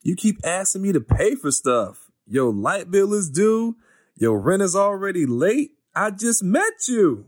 You 0.01 0.15
keep 0.15 0.37
asking 0.43 0.83
me 0.83 0.93
to 0.93 1.01
pay 1.01 1.35
for 1.35 1.51
stuff. 1.51 2.09
Your 2.27 2.53
light 2.53 2.91
bill 2.91 3.13
is 3.13 3.29
due. 3.29 3.75
Your 4.15 4.39
rent 4.39 4.61
is 4.61 4.75
already 4.75 5.25
late. 5.25 5.71
I 5.95 6.11
just 6.11 6.43
met 6.43 6.87
you. 6.87 7.25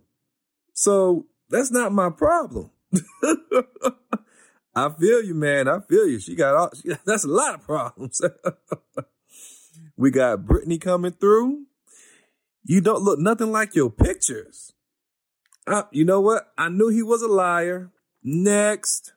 So 0.74 1.25
that's 1.50 1.72
not 1.72 1.91
my 1.91 2.10
problem. 2.10 2.72
I 4.75 4.89
feel 4.89 5.24
you, 5.24 5.34
man. 5.34 5.68
I 5.68 5.79
feel 5.82 6.08
you. 6.08 6.20
She 6.20 6.36
got 6.36 6.56
all, 6.56 6.72
she, 6.74 6.94
that's 7.06 7.25
a 7.25 7.29
lot 7.29 7.56
of 7.56 7.63
problems. 7.63 8.22
we 9.98 10.12
got 10.12 10.46
Brittany 10.46 10.77
coming 10.77 11.12
through. 11.12 11.65
You 12.63 12.82
don't 12.82 13.01
look 13.01 13.20
nothing 13.20 13.51
like 13.51 13.75
your 13.75 13.89
pictures. 13.89 14.74
You 15.91 16.06
know 16.06 16.22
what? 16.22 16.51
I 16.58 16.70
knew 16.70 16.89
he 16.89 17.03
was 17.03 17.22
a 17.22 17.27
liar. 17.27 17.91
Next. 18.24 19.13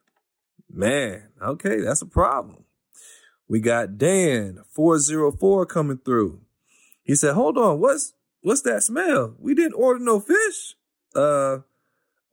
Man, 0.75 1.29
okay, 1.41 1.81
that's 1.81 2.01
a 2.01 2.07
problem. 2.07 2.65
We 3.47 3.61
got 3.61 3.99
Dan 3.99 4.65
404 4.71 5.67
coming 5.67 5.99
through. 5.99 6.41
He 7.03 7.15
said, 7.15 7.35
hold 7.35 7.59
on, 7.59 7.79
what's 7.79 8.15
what's 8.41 8.63
that 8.63 8.83
smell? 8.83 9.35
We 9.39 9.55
didn't 9.55 9.75
order 9.75 10.01
no 10.03 10.19
fish. 10.19 10.75
Uh 11.15 11.59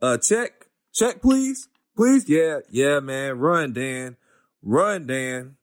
uh 0.01 0.17
check. 0.17 0.67
Check, 0.93 1.21
please. 1.21 1.67
Please. 1.95 2.27
Yeah, 2.29 2.59
yeah, 2.69 2.99
man. 2.99 3.39
Run, 3.39 3.73
Dan. 3.73 4.17
Run, 4.61 5.07
Dan. 5.07 5.55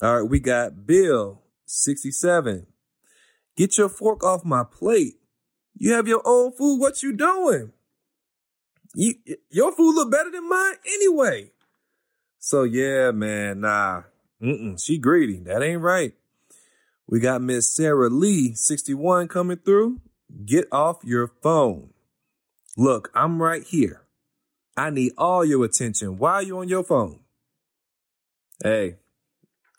All 0.00 0.20
right, 0.20 0.30
we 0.30 0.38
got 0.38 0.86
Bill 0.86 1.42
67. 1.66 2.66
Get 3.56 3.76
your 3.76 3.88
fork 3.88 4.22
off 4.22 4.44
my 4.44 4.62
plate. 4.62 5.14
You 5.74 5.92
have 5.94 6.06
your 6.06 6.22
own 6.24 6.52
food. 6.52 6.78
What 6.78 7.02
you 7.02 7.16
doing? 7.16 7.72
You, 8.94 9.14
your 9.50 9.74
food 9.74 9.94
look 9.94 10.10
better 10.10 10.30
than 10.30 10.48
mine 10.48 10.74
anyway. 10.86 11.50
So 12.38 12.62
yeah, 12.62 13.10
man, 13.10 13.60
nah. 13.60 14.02
Mm-mm, 14.40 14.80
she 14.80 14.98
greedy. 14.98 15.40
That 15.40 15.62
ain't 15.62 15.82
right. 15.82 16.12
We 17.08 17.20
got 17.20 17.42
Miss 17.42 17.74
Sarah 17.74 18.10
Lee, 18.10 18.54
61 18.54 19.28
coming 19.28 19.56
through. 19.56 20.00
Get 20.44 20.66
off 20.70 20.98
your 21.02 21.32
phone. 21.42 21.90
Look, 22.78 23.10
I'm 23.12 23.42
right 23.42 23.64
here. 23.64 24.02
I 24.76 24.90
need 24.90 25.10
all 25.18 25.44
your 25.44 25.64
attention. 25.64 26.16
Why 26.16 26.34
are 26.34 26.42
you 26.44 26.60
on 26.60 26.68
your 26.68 26.84
phone? 26.84 27.18
Hey, 28.62 28.98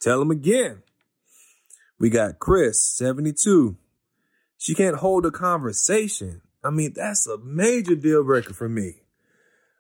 tell 0.01 0.21
him 0.21 0.31
again. 0.31 0.83
We 1.97 2.09
got 2.09 2.39
Chris, 2.39 2.85
72. 2.97 3.77
She 4.57 4.75
can't 4.75 4.97
hold 4.97 5.25
a 5.25 5.31
conversation. 5.31 6.41
I 6.61 6.71
mean, 6.71 6.91
that's 6.93 7.25
a 7.25 7.37
major 7.37 7.95
deal 7.95 8.25
breaker 8.25 8.53
for 8.53 8.67
me. 8.67 8.95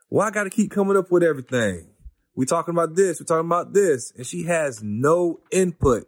Why 0.07 0.27
I 0.27 0.31
gotta 0.31 0.49
keep 0.49 0.71
coming 0.71 0.95
up 0.95 1.11
with 1.11 1.21
everything? 1.21 1.89
We 2.35 2.45
talking 2.45 2.73
about 2.73 2.95
this, 2.95 3.19
we 3.19 3.25
talking 3.25 3.47
about 3.47 3.73
this, 3.73 4.13
and 4.15 4.25
she 4.25 4.43
has 4.43 4.81
no 4.81 5.41
input. 5.51 6.07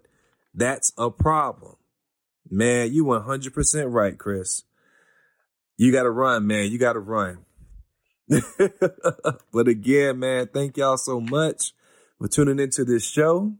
That's 0.53 0.93
a 0.97 1.09
problem. 1.11 1.75
Man, 2.49 2.93
you 2.93 3.03
100% 3.03 3.93
right, 3.93 4.17
Chris. 4.17 4.63
You 5.81 5.91
gotta 5.91 6.11
run, 6.11 6.45
man. 6.45 6.71
You 6.71 6.77
gotta 6.77 6.99
run. 6.99 7.39
but 8.29 9.67
again, 9.67 10.19
man, 10.19 10.47
thank 10.53 10.77
y'all 10.77 10.95
so 10.95 11.19
much 11.19 11.73
for 12.19 12.27
tuning 12.27 12.59
into 12.59 12.85
this 12.85 13.03
show. 13.03 13.53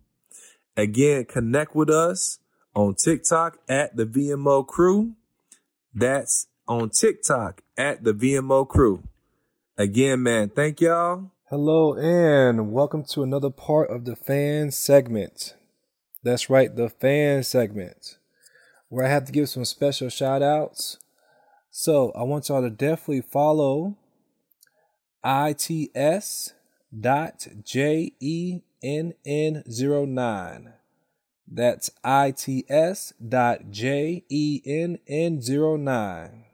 Again, 0.78 1.26
connect 1.26 1.76
with 1.76 1.90
us 1.90 2.38
on 2.76 2.94
TikTok 2.94 3.58
at 3.68 3.96
the 3.96 4.06
VMO 4.06 4.68
Crew. 4.68 5.14
That's 5.96 6.46
on 6.68 6.92
TikTok 6.92 7.64
at 7.76 8.04
the 8.04 8.14
VMO 8.14 8.68
Crew. 8.68 9.02
Again, 9.76 10.22
man, 10.22 10.50
thank 10.50 10.80
y'all. 10.80 11.32
Hello, 11.50 11.96
and 11.96 12.72
welcome 12.72 13.04
to 13.06 13.24
another 13.24 13.50
part 13.50 13.90
of 13.90 14.06
the 14.06 14.16
fan 14.16 14.70
segment. 14.70 15.56
That's 16.22 16.52
right, 16.52 16.76
the 16.76 16.88
fan 16.88 17.42
segment, 17.42 18.20
where 18.90 19.08
I 19.08 19.10
have 19.10 19.26
to 19.26 19.32
give 19.32 19.50
some 19.50 19.66
special 19.66 20.10
shout 20.10 20.44
outs. 20.44 21.00
So 21.84 22.12
I 22.12 22.22
want 22.22 22.48
y'all 22.48 22.62
to 22.62 22.70
definitely 22.70 23.22
follow 23.22 23.98
its 25.26 26.54
dot 27.00 27.48
J 27.64 28.14
E 28.20 28.62
N 28.84 29.14
N 29.26 29.64
zero 29.68 30.06
nine. 30.06 30.74
That's 31.52 31.90
its 32.06 33.14
dot 33.14 33.72
J 33.72 34.24
E 34.30 34.62
N 34.64 35.00
N 35.08 35.42
zero 35.42 35.76
nine. 35.76 36.46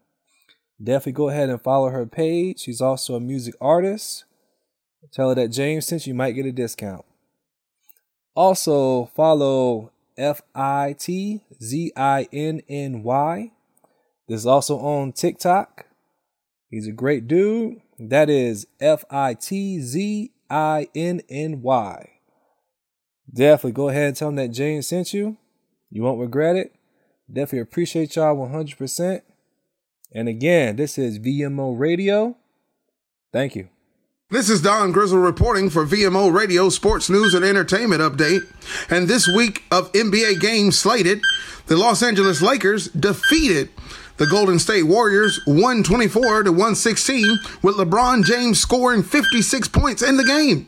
Definitely 0.81 1.11
go 1.11 1.27
ahead 1.27 1.49
and 1.49 1.61
follow 1.61 1.89
her 1.89 2.05
page. 2.05 2.61
She's 2.61 2.79
also 2.79 3.15
a 3.15 3.19
music 3.19 3.55
artist. 3.59 4.23
Tell 5.11 5.27
her 5.27 5.35
that 5.35 5.49
James 5.49 5.85
sent 5.85 6.07
you, 6.07 6.13
might 6.13 6.35
get 6.35 6.45
a 6.45 6.53
discount. 6.53 7.03
Also 8.33 9.07
follow 9.07 9.91
F 10.17 10.41
I 10.55 10.95
T 10.97 11.41
Z 11.61 11.91
I 11.97 12.29
N 12.31 12.61
N 12.69 13.03
Y. 13.03 13.51
This 14.27 14.41
is 14.41 14.45
also 14.45 14.77
on 14.79 15.13
TikTok. 15.13 15.85
He's 16.69 16.87
a 16.87 16.91
great 16.91 17.27
dude. 17.27 17.81
That 17.97 18.29
is 18.29 18.67
F 18.79 19.05
I 19.09 19.33
T 19.33 19.79
Z 19.79 20.31
I 20.49 20.87
N 20.93 21.21
N 21.29 21.61
Y. 21.61 22.09
Definitely 23.33 23.71
go 23.71 23.89
ahead 23.89 24.07
and 24.07 24.15
tell 24.15 24.29
him 24.29 24.35
that 24.35 24.49
Jane 24.49 24.81
sent 24.81 25.13
you. 25.13 25.37
You 25.89 26.03
won't 26.03 26.19
regret 26.19 26.55
it. 26.55 26.75
Definitely 27.31 27.59
appreciate 27.59 28.15
y'all 28.15 28.35
100%. 28.35 29.21
And 30.13 30.29
again, 30.29 30.75
this 30.77 30.97
is 30.97 31.19
VMO 31.19 31.77
Radio. 31.77 32.37
Thank 33.33 33.55
you. 33.55 33.69
This 34.29 34.49
is 34.49 34.61
Don 34.61 34.91
Grizzle 34.91 35.19
reporting 35.19 35.69
for 35.69 35.85
VMO 35.85 36.33
Radio 36.33 36.69
Sports 36.69 37.09
News 37.09 37.33
and 37.33 37.45
Entertainment 37.45 38.01
Update. 38.01 38.41
And 38.89 39.07
this 39.07 39.27
week 39.27 39.63
of 39.71 39.91
NBA 39.93 40.39
games 40.39 40.77
slated, 40.77 41.21
the 41.67 41.77
Los 41.77 42.03
Angeles 42.03 42.41
Lakers 42.41 42.87
defeated 42.89 43.69
the 44.17 44.27
Golden 44.27 44.59
State 44.59 44.83
Warriors 44.83 45.39
124 45.45 46.43
to 46.43 46.51
116 46.51 47.39
with 47.61 47.75
LeBron 47.75 48.23
James 48.23 48.59
scoring 48.59 49.03
56 49.03 49.67
points 49.69 50.01
in 50.01 50.17
the 50.17 50.23
game. 50.23 50.67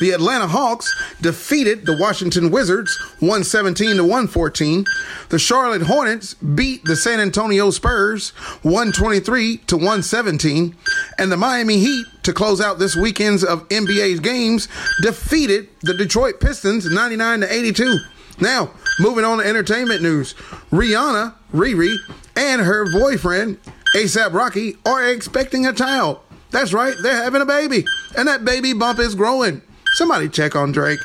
The 0.00 0.10
Atlanta 0.10 0.46
Hawks 0.46 0.94
defeated 1.20 1.86
the 1.86 1.96
Washington 1.96 2.50
Wizards 2.50 2.98
117 3.20 3.96
to 3.96 4.02
114. 4.02 4.84
The 5.28 5.38
Charlotte 5.38 5.82
Hornets 5.82 6.34
beat 6.34 6.84
the 6.84 6.96
San 6.96 7.20
Antonio 7.20 7.70
Spurs 7.70 8.30
123 8.62 9.58
to 9.58 9.76
117. 9.76 10.76
And 11.18 11.32
the 11.32 11.36
Miami 11.36 11.78
Heat, 11.78 12.06
to 12.24 12.32
close 12.32 12.60
out 12.60 12.78
this 12.78 12.96
weekend's 12.96 13.44
of 13.44 13.68
NBA 13.68 14.22
games, 14.22 14.68
defeated 15.00 15.68
the 15.82 15.94
Detroit 15.94 16.40
Pistons 16.40 16.86
99 16.86 17.40
to 17.40 17.52
82. 17.52 17.98
Now, 18.40 18.70
moving 18.98 19.24
on 19.24 19.38
to 19.38 19.44
entertainment 19.44 20.02
news. 20.02 20.34
Rihanna, 20.70 21.34
Riri, 21.52 21.94
and 22.36 22.60
her 22.60 22.90
boyfriend, 22.90 23.58
ASAP 23.94 24.32
Rocky, 24.32 24.76
are 24.86 25.08
expecting 25.08 25.66
a 25.66 25.72
child. 25.72 26.20
That's 26.50 26.72
right, 26.72 26.94
they're 27.02 27.22
having 27.22 27.42
a 27.42 27.46
baby. 27.46 27.84
And 28.16 28.26
that 28.28 28.44
baby 28.44 28.72
bump 28.72 28.98
is 28.98 29.14
growing. 29.14 29.62
Somebody 29.92 30.28
check 30.28 30.56
on 30.56 30.72
Drake. 30.72 31.00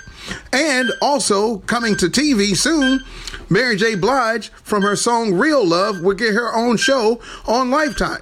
And 0.52 0.90
also 1.02 1.60
coming 1.60 1.96
to 1.98 2.08
TV 2.08 2.56
soon, 2.56 3.02
Mary 3.50 3.76
J. 3.76 3.96
Blige 3.96 4.50
from 4.50 4.82
her 4.82 4.96
song 4.96 5.34
Real 5.34 5.66
Love 5.66 6.02
will 6.02 6.16
get 6.16 6.34
her 6.34 6.54
own 6.56 6.78
show 6.78 7.20
on 7.46 7.70
Lifetime. 7.70 8.22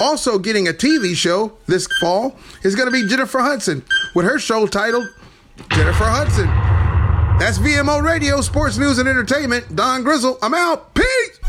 Also 0.00 0.38
getting 0.38 0.66
a 0.68 0.72
TV 0.72 1.14
show 1.14 1.52
this 1.66 1.86
fall 2.00 2.36
is 2.62 2.74
going 2.74 2.86
to 2.86 2.92
be 2.92 3.06
Jennifer 3.08 3.40
Hudson 3.40 3.84
with 4.14 4.26
her 4.26 4.38
show 4.38 4.66
titled 4.66 5.08
Jennifer 5.70 6.04
Hudson. 6.04 6.46
That's 7.38 7.58
VMO 7.58 8.02
Radio, 8.02 8.40
Sports 8.40 8.78
News 8.78 8.98
and 8.98 9.08
Entertainment. 9.08 9.74
Don 9.74 10.02
Grizzle, 10.02 10.38
I'm 10.40 10.54
out. 10.54 10.94
Peace. 10.94 11.40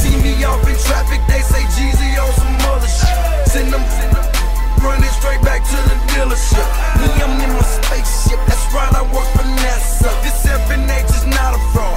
See 0.00 0.16
me 0.24 0.32
off 0.44 0.64
in 0.64 0.76
traffic, 0.88 1.20
they 1.28 1.42
say 1.44 1.60
Jeezy 1.76 2.10
on 2.16 2.32
some 2.32 2.56
other 2.72 2.88
shit. 2.88 3.16
Send 3.52 3.72
them, 3.72 3.84
send 3.96 4.16
them 4.16 4.26
running 4.80 5.12
straight 5.20 5.42
back 5.42 5.60
to 5.60 5.78
the 5.88 5.96
dealership. 6.12 6.66
Me, 7.00 7.08
I'm 7.20 7.36
in 7.44 7.52
my 7.52 7.64
spaceship. 7.76 8.40
That's 8.48 8.64
right, 8.72 8.92
I 8.96 9.02
work 9.12 9.28
for 9.36 9.44
NASA. 9.60 10.10
This 10.24 10.40
FNH 10.46 11.10
is 11.20 11.26
not 11.26 11.54
a 11.54 11.60
fraud. 11.72 11.89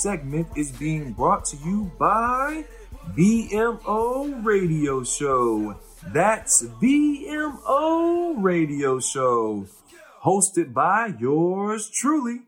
Segment 0.00 0.48
is 0.56 0.72
being 0.72 1.12
brought 1.12 1.44
to 1.44 1.58
you 1.58 1.92
by 1.98 2.64
VMO 3.14 4.42
Radio 4.42 5.04
Show. 5.04 5.78
That's 6.06 6.62
VMO 6.62 8.34
Radio 8.42 8.98
Show, 8.98 9.66
hosted 10.24 10.72
by 10.72 11.12
yours 11.18 11.90
truly, 11.90 12.44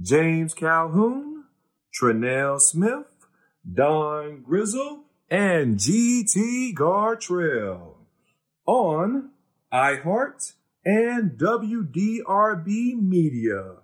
James 0.00 0.54
Calhoun, 0.54 1.44
Trenell 1.92 2.58
Smith, 2.58 3.04
Don 3.70 4.40
Grizzle, 4.40 5.04
and 5.30 5.76
GT 5.76 6.72
Gartrell 6.72 7.96
on 8.64 9.32
iHeart 9.70 10.54
and 10.86 11.32
WDRB 11.32 12.94
Media. 12.98 13.74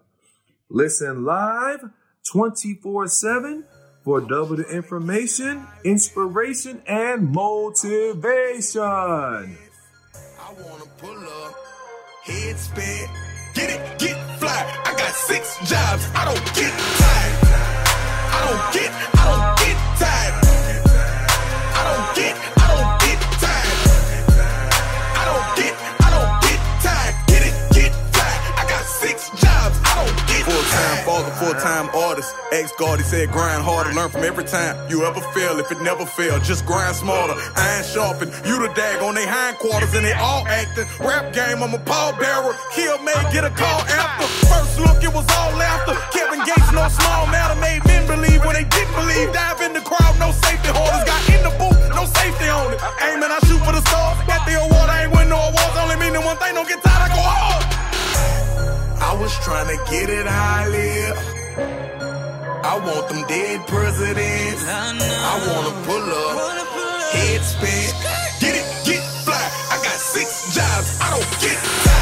Listen 0.70 1.26
live 1.26 1.90
24 2.24 3.08
7 3.08 3.64
for 4.02 4.20
double 4.20 4.56
the 4.56 4.64
information, 4.64 5.66
inspiration, 5.84 6.82
and 6.86 7.30
motivation. 7.30 8.82
I 8.82 9.56
wanna 10.58 10.84
pull 10.98 11.18
up, 11.18 11.54
head 12.24 12.58
spin, 12.58 13.08
get 13.54 13.70
it, 13.70 13.98
get 13.98 14.38
fly. 14.38 14.82
I 14.84 14.94
got 14.96 15.14
six 15.14 15.56
jobs, 15.68 16.06
I 16.14 16.24
don't 16.24 16.44
get 16.54 16.72
tired. 16.72 17.44
I 18.36 18.46
don't 18.48 18.72
get, 18.74 18.90
I 19.18 19.46
don't 19.46 19.53
Full 30.44 30.60
time 30.76 30.98
father, 31.08 31.32
full 31.40 31.56
time 31.56 31.88
artist. 31.96 32.36
Ex 32.52 32.70
guard, 32.76 33.00
he 33.00 33.04
said 33.04 33.32
grind 33.32 33.64
harder, 33.64 33.96
learn 33.96 34.10
from 34.10 34.24
every 34.24 34.44
time 34.44 34.76
you 34.90 35.00
ever 35.06 35.22
fail. 35.32 35.58
If 35.58 35.72
it 35.72 35.80
never 35.80 36.04
fail, 36.04 36.38
just 36.38 36.66
grind 36.66 36.94
smarter. 36.96 37.32
Iron 37.56 37.84
sharpen, 37.84 38.28
you 38.44 38.60
the 38.60 38.68
dag 38.76 39.00
on 39.00 39.14
they 39.14 39.24
hindquarters 39.24 39.94
and 39.94 40.04
they 40.04 40.12
all 40.12 40.44
acting. 40.46 40.84
Rap 41.00 41.32
game, 41.32 41.64
I'm 41.64 41.72
a 41.72 41.80
pallbearer. 41.80 42.52
Kill 42.76 42.98
may 43.00 43.16
get 43.32 43.48
a 43.48 43.50
call 43.56 43.80
after. 43.88 44.28
First 44.52 44.76
look, 44.84 45.00
it 45.00 45.08
was 45.16 45.24
all 45.32 45.56
laughter. 45.56 45.96
Kevin 46.12 46.44
Gates, 46.44 46.68
no 46.76 46.92
small 46.92 47.24
matter, 47.32 47.56
made 47.56 47.80
men 47.88 48.04
believe 48.04 48.44
when 48.44 48.52
they 48.52 48.68
didn't 48.68 48.92
believe. 49.00 49.32
Dive 49.32 49.62
in 49.64 49.72
the 49.72 49.80
crowd, 49.80 50.12
no 50.20 50.28
safety 50.44 50.68
holders. 50.68 51.08
Got 51.08 51.24
in 51.32 51.40
the 51.40 51.56
booth, 51.56 51.80
no 51.96 52.04
safety 52.20 52.52
on 52.52 52.68
it. 52.68 52.84
Aiming, 53.00 53.32
I 53.32 53.40
shoot 53.48 53.64
for 53.64 53.72
the 53.72 53.80
stars. 53.88 54.20
Got 54.28 54.44
the 54.44 54.60
award, 54.60 54.92
I 54.92 55.08
ain't 55.08 55.12
win 55.16 55.32
no 55.32 55.40
awards. 55.40 55.72
Only 55.80 55.96
meaning 55.96 56.20
one 56.20 56.36
thing, 56.36 56.52
don't 56.52 56.68
get 56.68 56.84
tired, 56.84 57.00
I 57.00 57.08
go 57.08 57.24
hard. 57.24 57.73
I 59.14 59.16
was 59.16 59.38
trying 59.44 59.68
to 59.68 59.76
get 59.92 60.10
it 60.10 60.26
how 60.26 60.64
I 60.64 60.66
live. 60.66 61.18
I 62.64 62.76
want 62.84 63.08
them 63.08 63.24
dead 63.28 63.64
presidents. 63.68 64.64
I 64.66 65.38
wanna 65.46 65.86
pull 65.86 66.02
up, 66.02 66.66
head 67.12 67.40
spin, 67.44 67.94
get 68.40 68.56
it, 68.56 68.66
get 68.84 69.04
fly. 69.22 69.38
I 69.70 69.76
got 69.84 70.00
six 70.00 70.52
jobs, 70.52 70.98
I 71.00 71.10
don't 71.10 71.40
get 71.40 71.56
tired. 71.84 71.93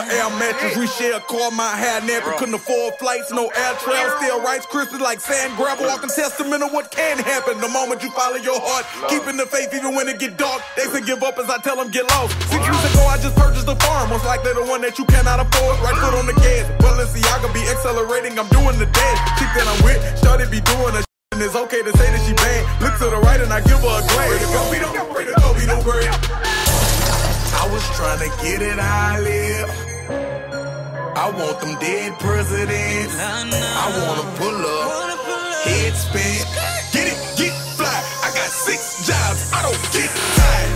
An 0.00 0.10
air 0.10 0.30
mattress. 0.40 0.76
We 0.76 0.86
share 0.86 1.16
a 1.16 1.20
car, 1.20 1.50
my 1.50 1.76
hair 1.76 2.00
napping. 2.00 2.38
Couldn't 2.38 2.54
afford 2.54 2.94
flights, 2.96 3.30
no 3.32 3.48
air 3.48 3.74
travel. 3.84 4.16
Still 4.18 4.40
rice 4.42 4.66
crispy 4.66 4.98
like 4.98 5.20
sand 5.20 5.56
gravel. 5.56 5.86
Walking 5.86 6.10
testament 6.10 6.62
of 6.62 6.72
what 6.72 6.90
can 6.90 7.18
happen 7.18 7.60
the 7.60 7.68
moment 7.68 8.02
you 8.02 8.10
follow 8.12 8.36
your 8.36 8.60
heart. 8.60 8.84
Keeping 9.10 9.36
the 9.36 9.46
faith 9.46 9.72
even 9.74 9.94
when 9.94 10.08
it 10.08 10.18
get 10.18 10.36
dark. 10.36 10.62
They 10.76 10.84
say 10.84 11.00
give 11.04 11.22
up 11.22 11.38
as 11.38 11.50
I 11.50 11.58
tell 11.58 11.76
them 11.76 11.90
get 11.90 12.08
lost. 12.16 12.32
Six 12.48 12.62
years 12.64 12.84
ago, 12.92 13.02
I 13.06 13.18
just 13.20 13.36
purchased 13.36 13.68
a 13.68 13.76
farm. 13.76 14.10
Most 14.10 14.24
likely 14.24 14.52
the 14.54 14.64
one 14.64 14.80
that 14.82 14.98
you 14.98 15.04
cannot 15.06 15.40
afford. 15.40 15.78
Right 15.80 15.96
foot 15.96 16.14
on 16.14 16.26
the 16.26 16.36
gas. 16.40 16.64
Well, 16.80 16.96
Balenciaga 16.96 17.52
be 17.52 17.62
accelerating. 17.68 18.38
I'm 18.38 18.48
doing 18.48 18.78
the 18.78 18.86
dance. 18.86 19.20
Chick 19.38 19.50
that 19.56 19.66
I'm 19.66 19.84
with, 19.84 20.00
started 20.18 20.50
be 20.50 20.60
doing 20.60 20.96
a 20.96 21.02
and 21.32 21.42
it's 21.42 21.54
okay 21.54 21.80
to 21.80 21.96
say 21.96 22.10
that 22.10 22.26
she 22.26 22.34
bad. 22.34 22.82
Look 22.82 22.98
to 22.98 23.04
the 23.04 23.20
right 23.22 23.40
and 23.40 23.52
I 23.52 23.60
give 23.60 23.78
her 23.78 23.86
a 23.86 24.02
glance. 24.02 24.44
Go, 24.52 24.70
we 24.70 24.78
don't, 24.78 25.14
ready 25.14 25.32
to 25.32 25.40
go, 25.40 25.52
we 25.54 25.64
don't 25.64 25.86
worry. 25.86 26.04
I 26.04 27.68
was 27.70 27.82
trying 27.96 28.18
to 28.18 28.42
get 28.42 28.60
it 28.62 28.78
I 28.78 29.20
live. 29.20 29.89
I 30.10 31.30
want 31.30 31.60
them 31.60 31.78
dead 31.78 32.18
presidents. 32.18 33.14
I 33.18 33.86
wanna 34.02 34.26
pull 34.36 34.56
up, 34.56 35.18
head 35.64 35.94
spin, 35.94 36.46
get 36.92 37.06
it, 37.12 37.18
get 37.36 37.54
fly. 37.76 37.98
I 38.24 38.30
got 38.34 38.50
six 38.50 39.06
jobs, 39.06 39.52
I 39.52 39.62
don't 39.62 39.82
get 39.94 40.10
tired. 40.38 40.72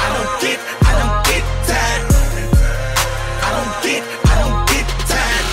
I 0.00 0.08
don't 0.16 0.32
get, 0.40 0.58
I 0.88 0.92
don't 1.00 1.18
get 1.28 1.44
tired. 1.68 2.04
I 3.44 3.50
don't 3.56 3.74
get, 3.84 4.02
I 4.30 4.34
don't 4.40 4.60
get 4.72 4.86
tired. 5.12 5.46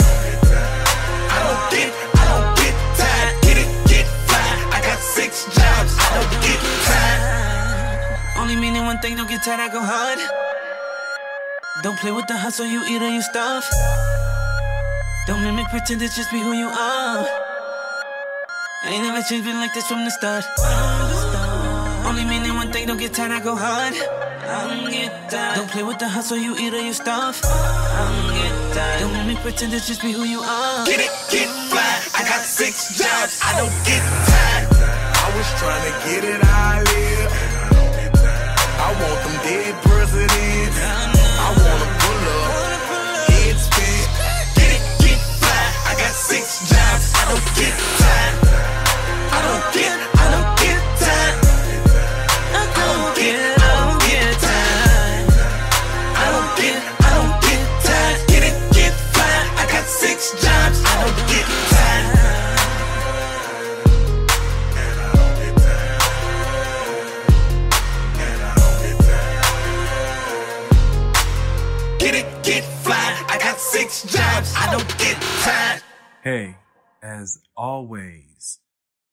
I 1.36 1.38
don't 1.44 1.64
get, 1.74 1.90
I 2.16 2.24
don't 2.32 2.50
get 2.62 2.76
tired. 3.00 3.34
Get 3.44 3.58
it, 3.64 3.70
get 3.92 4.06
fly. 4.30 4.48
I 4.72 4.80
got 4.82 5.00
six 5.00 5.46
jobs, 5.46 5.92
I 6.00 6.08
don't 6.16 6.32
get 6.46 6.60
tired. 6.88 8.38
Only 8.40 8.56
meaning 8.56 8.84
one 8.86 9.00
thing, 9.00 9.16
don't 9.18 9.28
get 9.28 9.44
tired, 9.44 9.60
I 9.60 9.70
go 9.70 9.82
hard. 9.82 10.47
Don't 11.84 11.98
play 12.00 12.12
with 12.12 12.26
the 12.26 12.36
hustle, 12.36 12.66
you 12.66 12.84
eat 12.90 13.02
or 13.04 13.08
you 13.08 13.22
starve. 13.22 13.64
Don't 15.28 15.44
mimic, 15.44 15.68
pretend 15.68 16.02
to 16.02 16.08
just 16.08 16.32
be 16.32 16.40
who 16.40 16.54
you 16.54 16.68
are. 16.68 17.28
Ain't 18.86 19.04
never 19.04 19.22
changed, 19.22 19.46
been 19.46 19.58
like 19.58 19.76
this 19.76 19.86
from 19.86 20.04
the 20.04 20.10
start. 20.10 20.44
Only 22.04 22.26
meaning 22.26 22.56
one 22.56 22.72
thing, 22.72 22.88
don't 22.88 22.98
get 22.98 23.14
tired, 23.14 23.32
I 23.32 23.40
go 23.40 23.56
hard. 23.56 23.94
I 23.94 24.68
don't 24.68 25.30
tired. 25.30 25.56
Don't 25.58 25.70
play 25.70 25.84
with 25.84 26.00
the 26.00 26.08
hustle, 26.08 26.38
you 26.38 26.56
eat 26.58 26.74
or 26.74 26.82
you 26.82 26.94
starve. 26.94 27.40
I 27.44 28.10
don't 28.10 28.34
get 28.34 28.74
tired. 28.74 29.12
Mimic, 29.14 29.38
pretend 29.44 29.72
to 29.74 29.78
just 29.78 30.02
be 30.02 30.14
who 30.14 30.24
you 30.24 30.40
are. 30.40 30.86
Get 30.86 31.00
it, 31.00 31.12
get 31.30 31.48
fly. 31.70 32.02
I 32.18 32.24
got 32.26 32.42
six 32.42 32.98
jobs, 32.98 33.40
I 33.44 33.54
don't 33.54 33.78
get 33.86 34.02
tired. 34.26 34.68
I 35.14 35.28
was 35.38 35.48
trying 35.62 35.84
to 35.86 35.94
get 36.10 36.24
it 36.24 36.42
how 36.42 37.07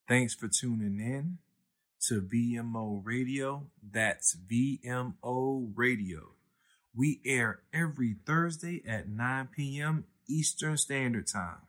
thanks 0.08 0.34
for 0.34 0.48
tuning 0.48 1.00
in 1.00 1.38
to 2.08 2.20
VMO 2.20 3.00
Radio. 3.04 3.64
That's 3.82 4.36
VMO 4.36 5.72
Radio. 5.74 6.32
We 6.94 7.20
air 7.24 7.60
every 7.72 8.16
Thursday 8.26 8.82
at 8.86 9.08
9 9.08 9.48
p.m. 9.54 10.04
Eastern 10.28 10.76
Standard 10.76 11.26
Time. 11.26 11.66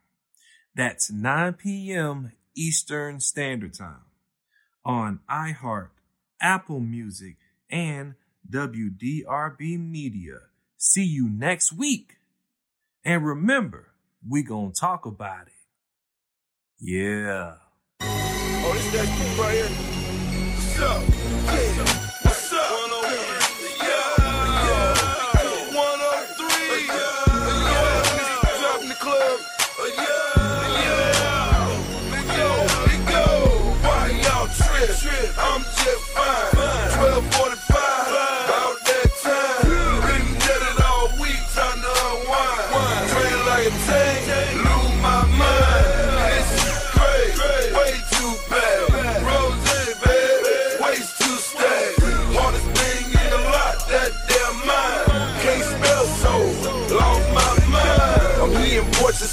That's 0.76 1.12
9 1.12 1.54
p.m. 1.54 2.34
Eastern 2.56 3.20
Standard 3.20 3.74
Time 3.74 4.06
on 4.84 5.20
iHeart, 5.30 5.90
Apple 6.40 6.80
Music, 6.80 7.38
and 7.70 8.16
WDRB 8.50 9.80
Media. 9.80 10.40
See 10.78 11.06
you 11.06 11.28
next 11.30 11.74
week. 11.74 12.18
And 13.04 13.26
remember, 13.26 13.94
we 14.28 14.44
gonna 14.44 14.72
talk 14.72 15.06
about 15.06 15.48
it. 15.48 15.54
Yeah. 16.80 17.56
Oh, 18.02 18.74
this 18.74 18.92
that 18.94 19.08
kid 19.08 19.38
right 19.40 19.54
here. 19.54 19.70
What's 20.56 20.80
up? 20.82 21.02
Yeah. 21.48 21.86
What's 22.24 22.52
up? 22.52 22.72
103. 25.74 26.88
Yeah. 26.88 27.26
The 28.86 29.94
yeah. 30.04 30.36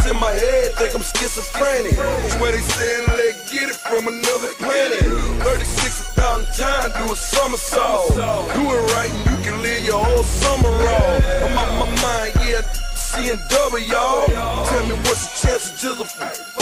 Voices 0.02 0.10
in 0.10 0.20
my 0.20 0.32
head 0.32 0.72
think 0.74 0.94
I'm 0.94 1.02
schizophrenic. 1.02 1.94
Swear 2.32 2.52
they 2.52 2.58
saying 2.58 3.06
they 3.08 3.32
get 3.50 3.68
it 3.68 3.76
from 3.76 4.06
another 4.08 4.52
planet. 4.58 5.00
36,000 5.42 6.46
times 6.54 6.94
do 6.94 7.12
a 7.12 7.16
somersault. 7.16 8.14
Do 8.14 8.60
it 8.60 8.94
right 8.94 9.10
and 9.10 9.30
you 9.30 9.44
can 9.44 9.62
live 9.62 9.84
your 9.84 10.04
whole 10.04 10.22
summer 10.22 10.68
off. 10.68 11.24
I'm 11.44 11.58
on 11.58 11.94
my 11.94 12.02
mind, 12.02 12.32
yeah. 12.48 12.81
Seeing 13.12 13.38
double, 13.48 13.78
y'all. 13.78 14.26
Tell 14.64 14.86
me 14.86 14.94
what's 15.04 15.28
the 15.28 15.46
chance 15.46 15.84
of 15.84 16.00
a 16.00 16.06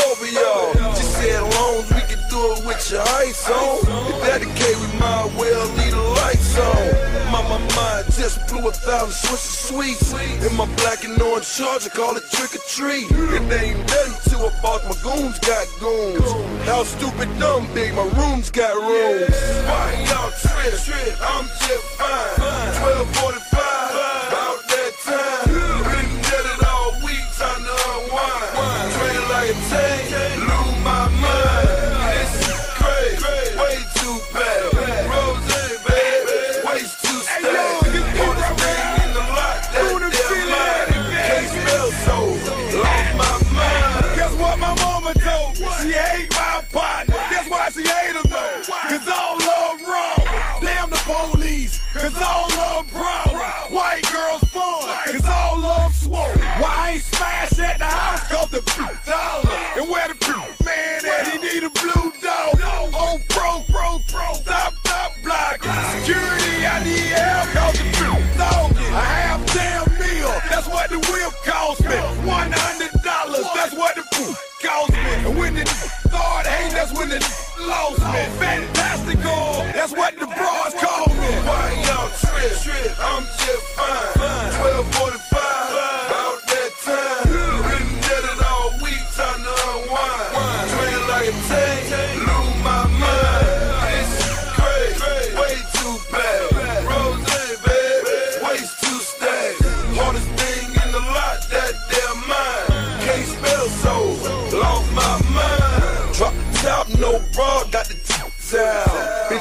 over 0.02 0.26
y'all. 0.26 0.94
She 0.94 1.02
said, 1.02 1.42
long 1.42 1.78
as 1.78 1.88
we 1.94 2.02
can 2.10 2.18
do 2.28 2.40
it 2.58 2.66
with 2.66 2.90
your 2.90 3.02
ice 3.22 3.48
on. 3.48 3.78
If 4.10 4.18
that 4.26 4.40
the 4.42 4.50
we 4.50 4.88
might 4.98 5.30
well 5.38 5.66
leave 5.78 5.94
the 5.94 6.02
lights 6.18 6.58
on. 6.58 7.30
My, 7.30 7.40
my 7.46 7.58
mind 7.76 8.06
just 8.18 8.42
blew 8.48 8.66
a 8.66 8.72
thousand 8.72 9.12
Swiss 9.12 9.68
sweets. 9.68 10.12
In 10.44 10.56
my 10.56 10.66
black 10.82 11.04
and 11.04 11.22
orange 11.22 11.46
charger, 11.46 11.90
call 11.90 12.16
it 12.16 12.24
trick 12.32 12.54
or 12.56 12.64
treat. 12.66 13.06
It 13.10 13.46
ain't 13.54 13.78
nothing 13.86 14.32
to 14.32 14.46
a 14.46 14.50
boss, 14.60 14.82
my 14.90 14.96
goons 15.06 15.38
got 15.38 15.66
goons. 15.78 16.32
How 16.66 16.82
stupid, 16.82 17.30
dumb, 17.38 17.68
big, 17.74 17.94
my 17.94 18.10
rooms 18.18 18.50
got 18.50 18.74
rooms. 18.74 19.30
Why 19.70 20.04
y'all 20.10 20.30
trip? 20.34 21.14
I'm 21.22 21.46
just 21.62 21.84
fine. 21.94 22.42
1245, 22.82 23.49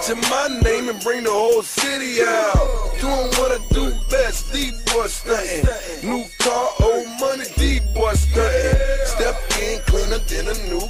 in 0.10 0.20
my 0.22 0.48
name 0.64 0.90
and 0.90 1.00
bring 1.02 1.24
the 1.24 1.32
whole 1.32 1.62
city 1.62 2.22
out. 2.22 2.98
Doing 3.00 3.30
what 3.38 3.52
I 3.54 3.60
do 3.70 3.94
best, 4.10 4.52
deep 4.52 4.74
boy 4.88 5.06
stunting. 5.08 5.66
New 6.02 6.26
car, 6.40 6.70
old 6.82 7.08
money, 7.20 7.46
deep 7.56 7.84
boy 7.94 8.14
stunting. 8.14 8.80
Step 9.06 9.38
in 9.62 9.80
cleaner 9.86 10.18
than 10.26 10.48
a 10.50 10.58
new 10.70 10.82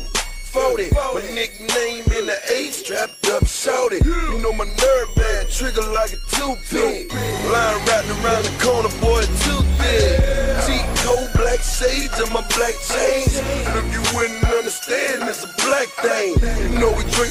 40. 0.50 0.90
My 0.96 1.22
nickname 1.36 2.06
in 2.16 2.26
the 2.26 2.40
A 2.52 2.72
strapped 2.72 3.28
up, 3.30 3.46
shouted. 3.46 4.06
You 4.06 4.40
know 4.40 4.54
my 4.54 4.66
nerve 4.66 5.10
bad, 5.16 5.50
trigger 5.50 5.86
like 5.92 6.14
a 6.14 6.20
toothpick. 6.32 7.12
Line 7.14 7.80
wrapped 7.86 8.10
around 8.24 8.44
the 8.48 8.56
corner, 8.64 8.90
boy, 9.04 9.22
too 9.44 9.62
thick. 9.84 10.16
T-coat, 10.66 11.30
black 11.36 11.60
shades 11.60 12.18
and 12.20 12.32
my 12.32 12.42
black 12.56 12.76
chains. 12.88 13.19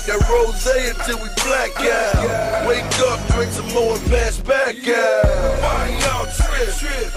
That 0.09 0.25
rose 0.29 0.65
until 0.65 1.21
we 1.21 1.29
black 1.45 1.77
out. 1.85 2.67
Wake 2.67 2.83
up, 3.13 3.21
drink 3.37 3.53
some 3.53 3.69
more 3.75 3.95
and 3.95 4.05
pass 4.09 4.39
back 4.41 4.77
out. 4.89 5.61
Why 5.61 5.93
y'all 6.01 6.25
trip? 6.33 7.13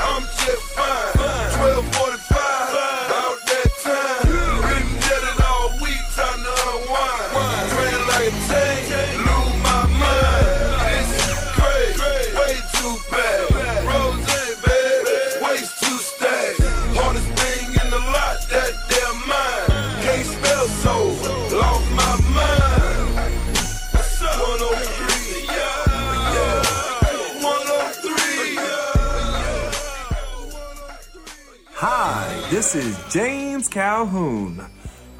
This 32.72 32.86
is 32.86 33.14
James 33.14 33.68
Calhoun, 33.68 34.66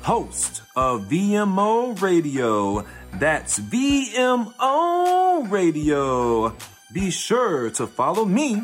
host 0.04 0.62
of 0.76 1.02
VMO 1.10 2.00
Radio. 2.02 2.86
That's 3.16 3.60
VMO 3.60 5.52
Radio. 5.52 6.56
Be 6.94 7.12
sure 7.12 7.70
to 7.72 7.88
follow 7.88 8.24
me 8.24 8.64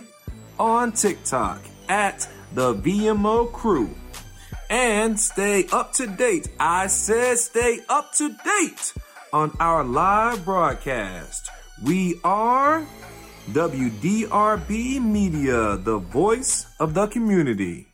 on 0.57 0.93
TikTok 0.93 1.61
at 1.89 2.29
the 2.53 2.75
VMO 2.75 3.51
Crew 3.51 3.89
and 4.69 5.19
stay 5.19 5.65
up 5.73 5.91
to 5.93 6.07
date. 6.07 6.47
I 6.57 6.87
said 6.87 7.39
stay 7.39 7.79
up 7.89 8.13
to 8.13 8.29
date 8.29 8.93
on 9.33 9.51
our 9.59 9.83
live 9.83 10.45
broadcast. 10.45 11.49
We 11.83 12.21
are 12.23 12.87
WDRB 13.51 15.01
Media, 15.01 15.75
the 15.75 15.97
voice 15.97 16.67
of 16.79 16.93
the 16.93 17.07
community. 17.07 17.86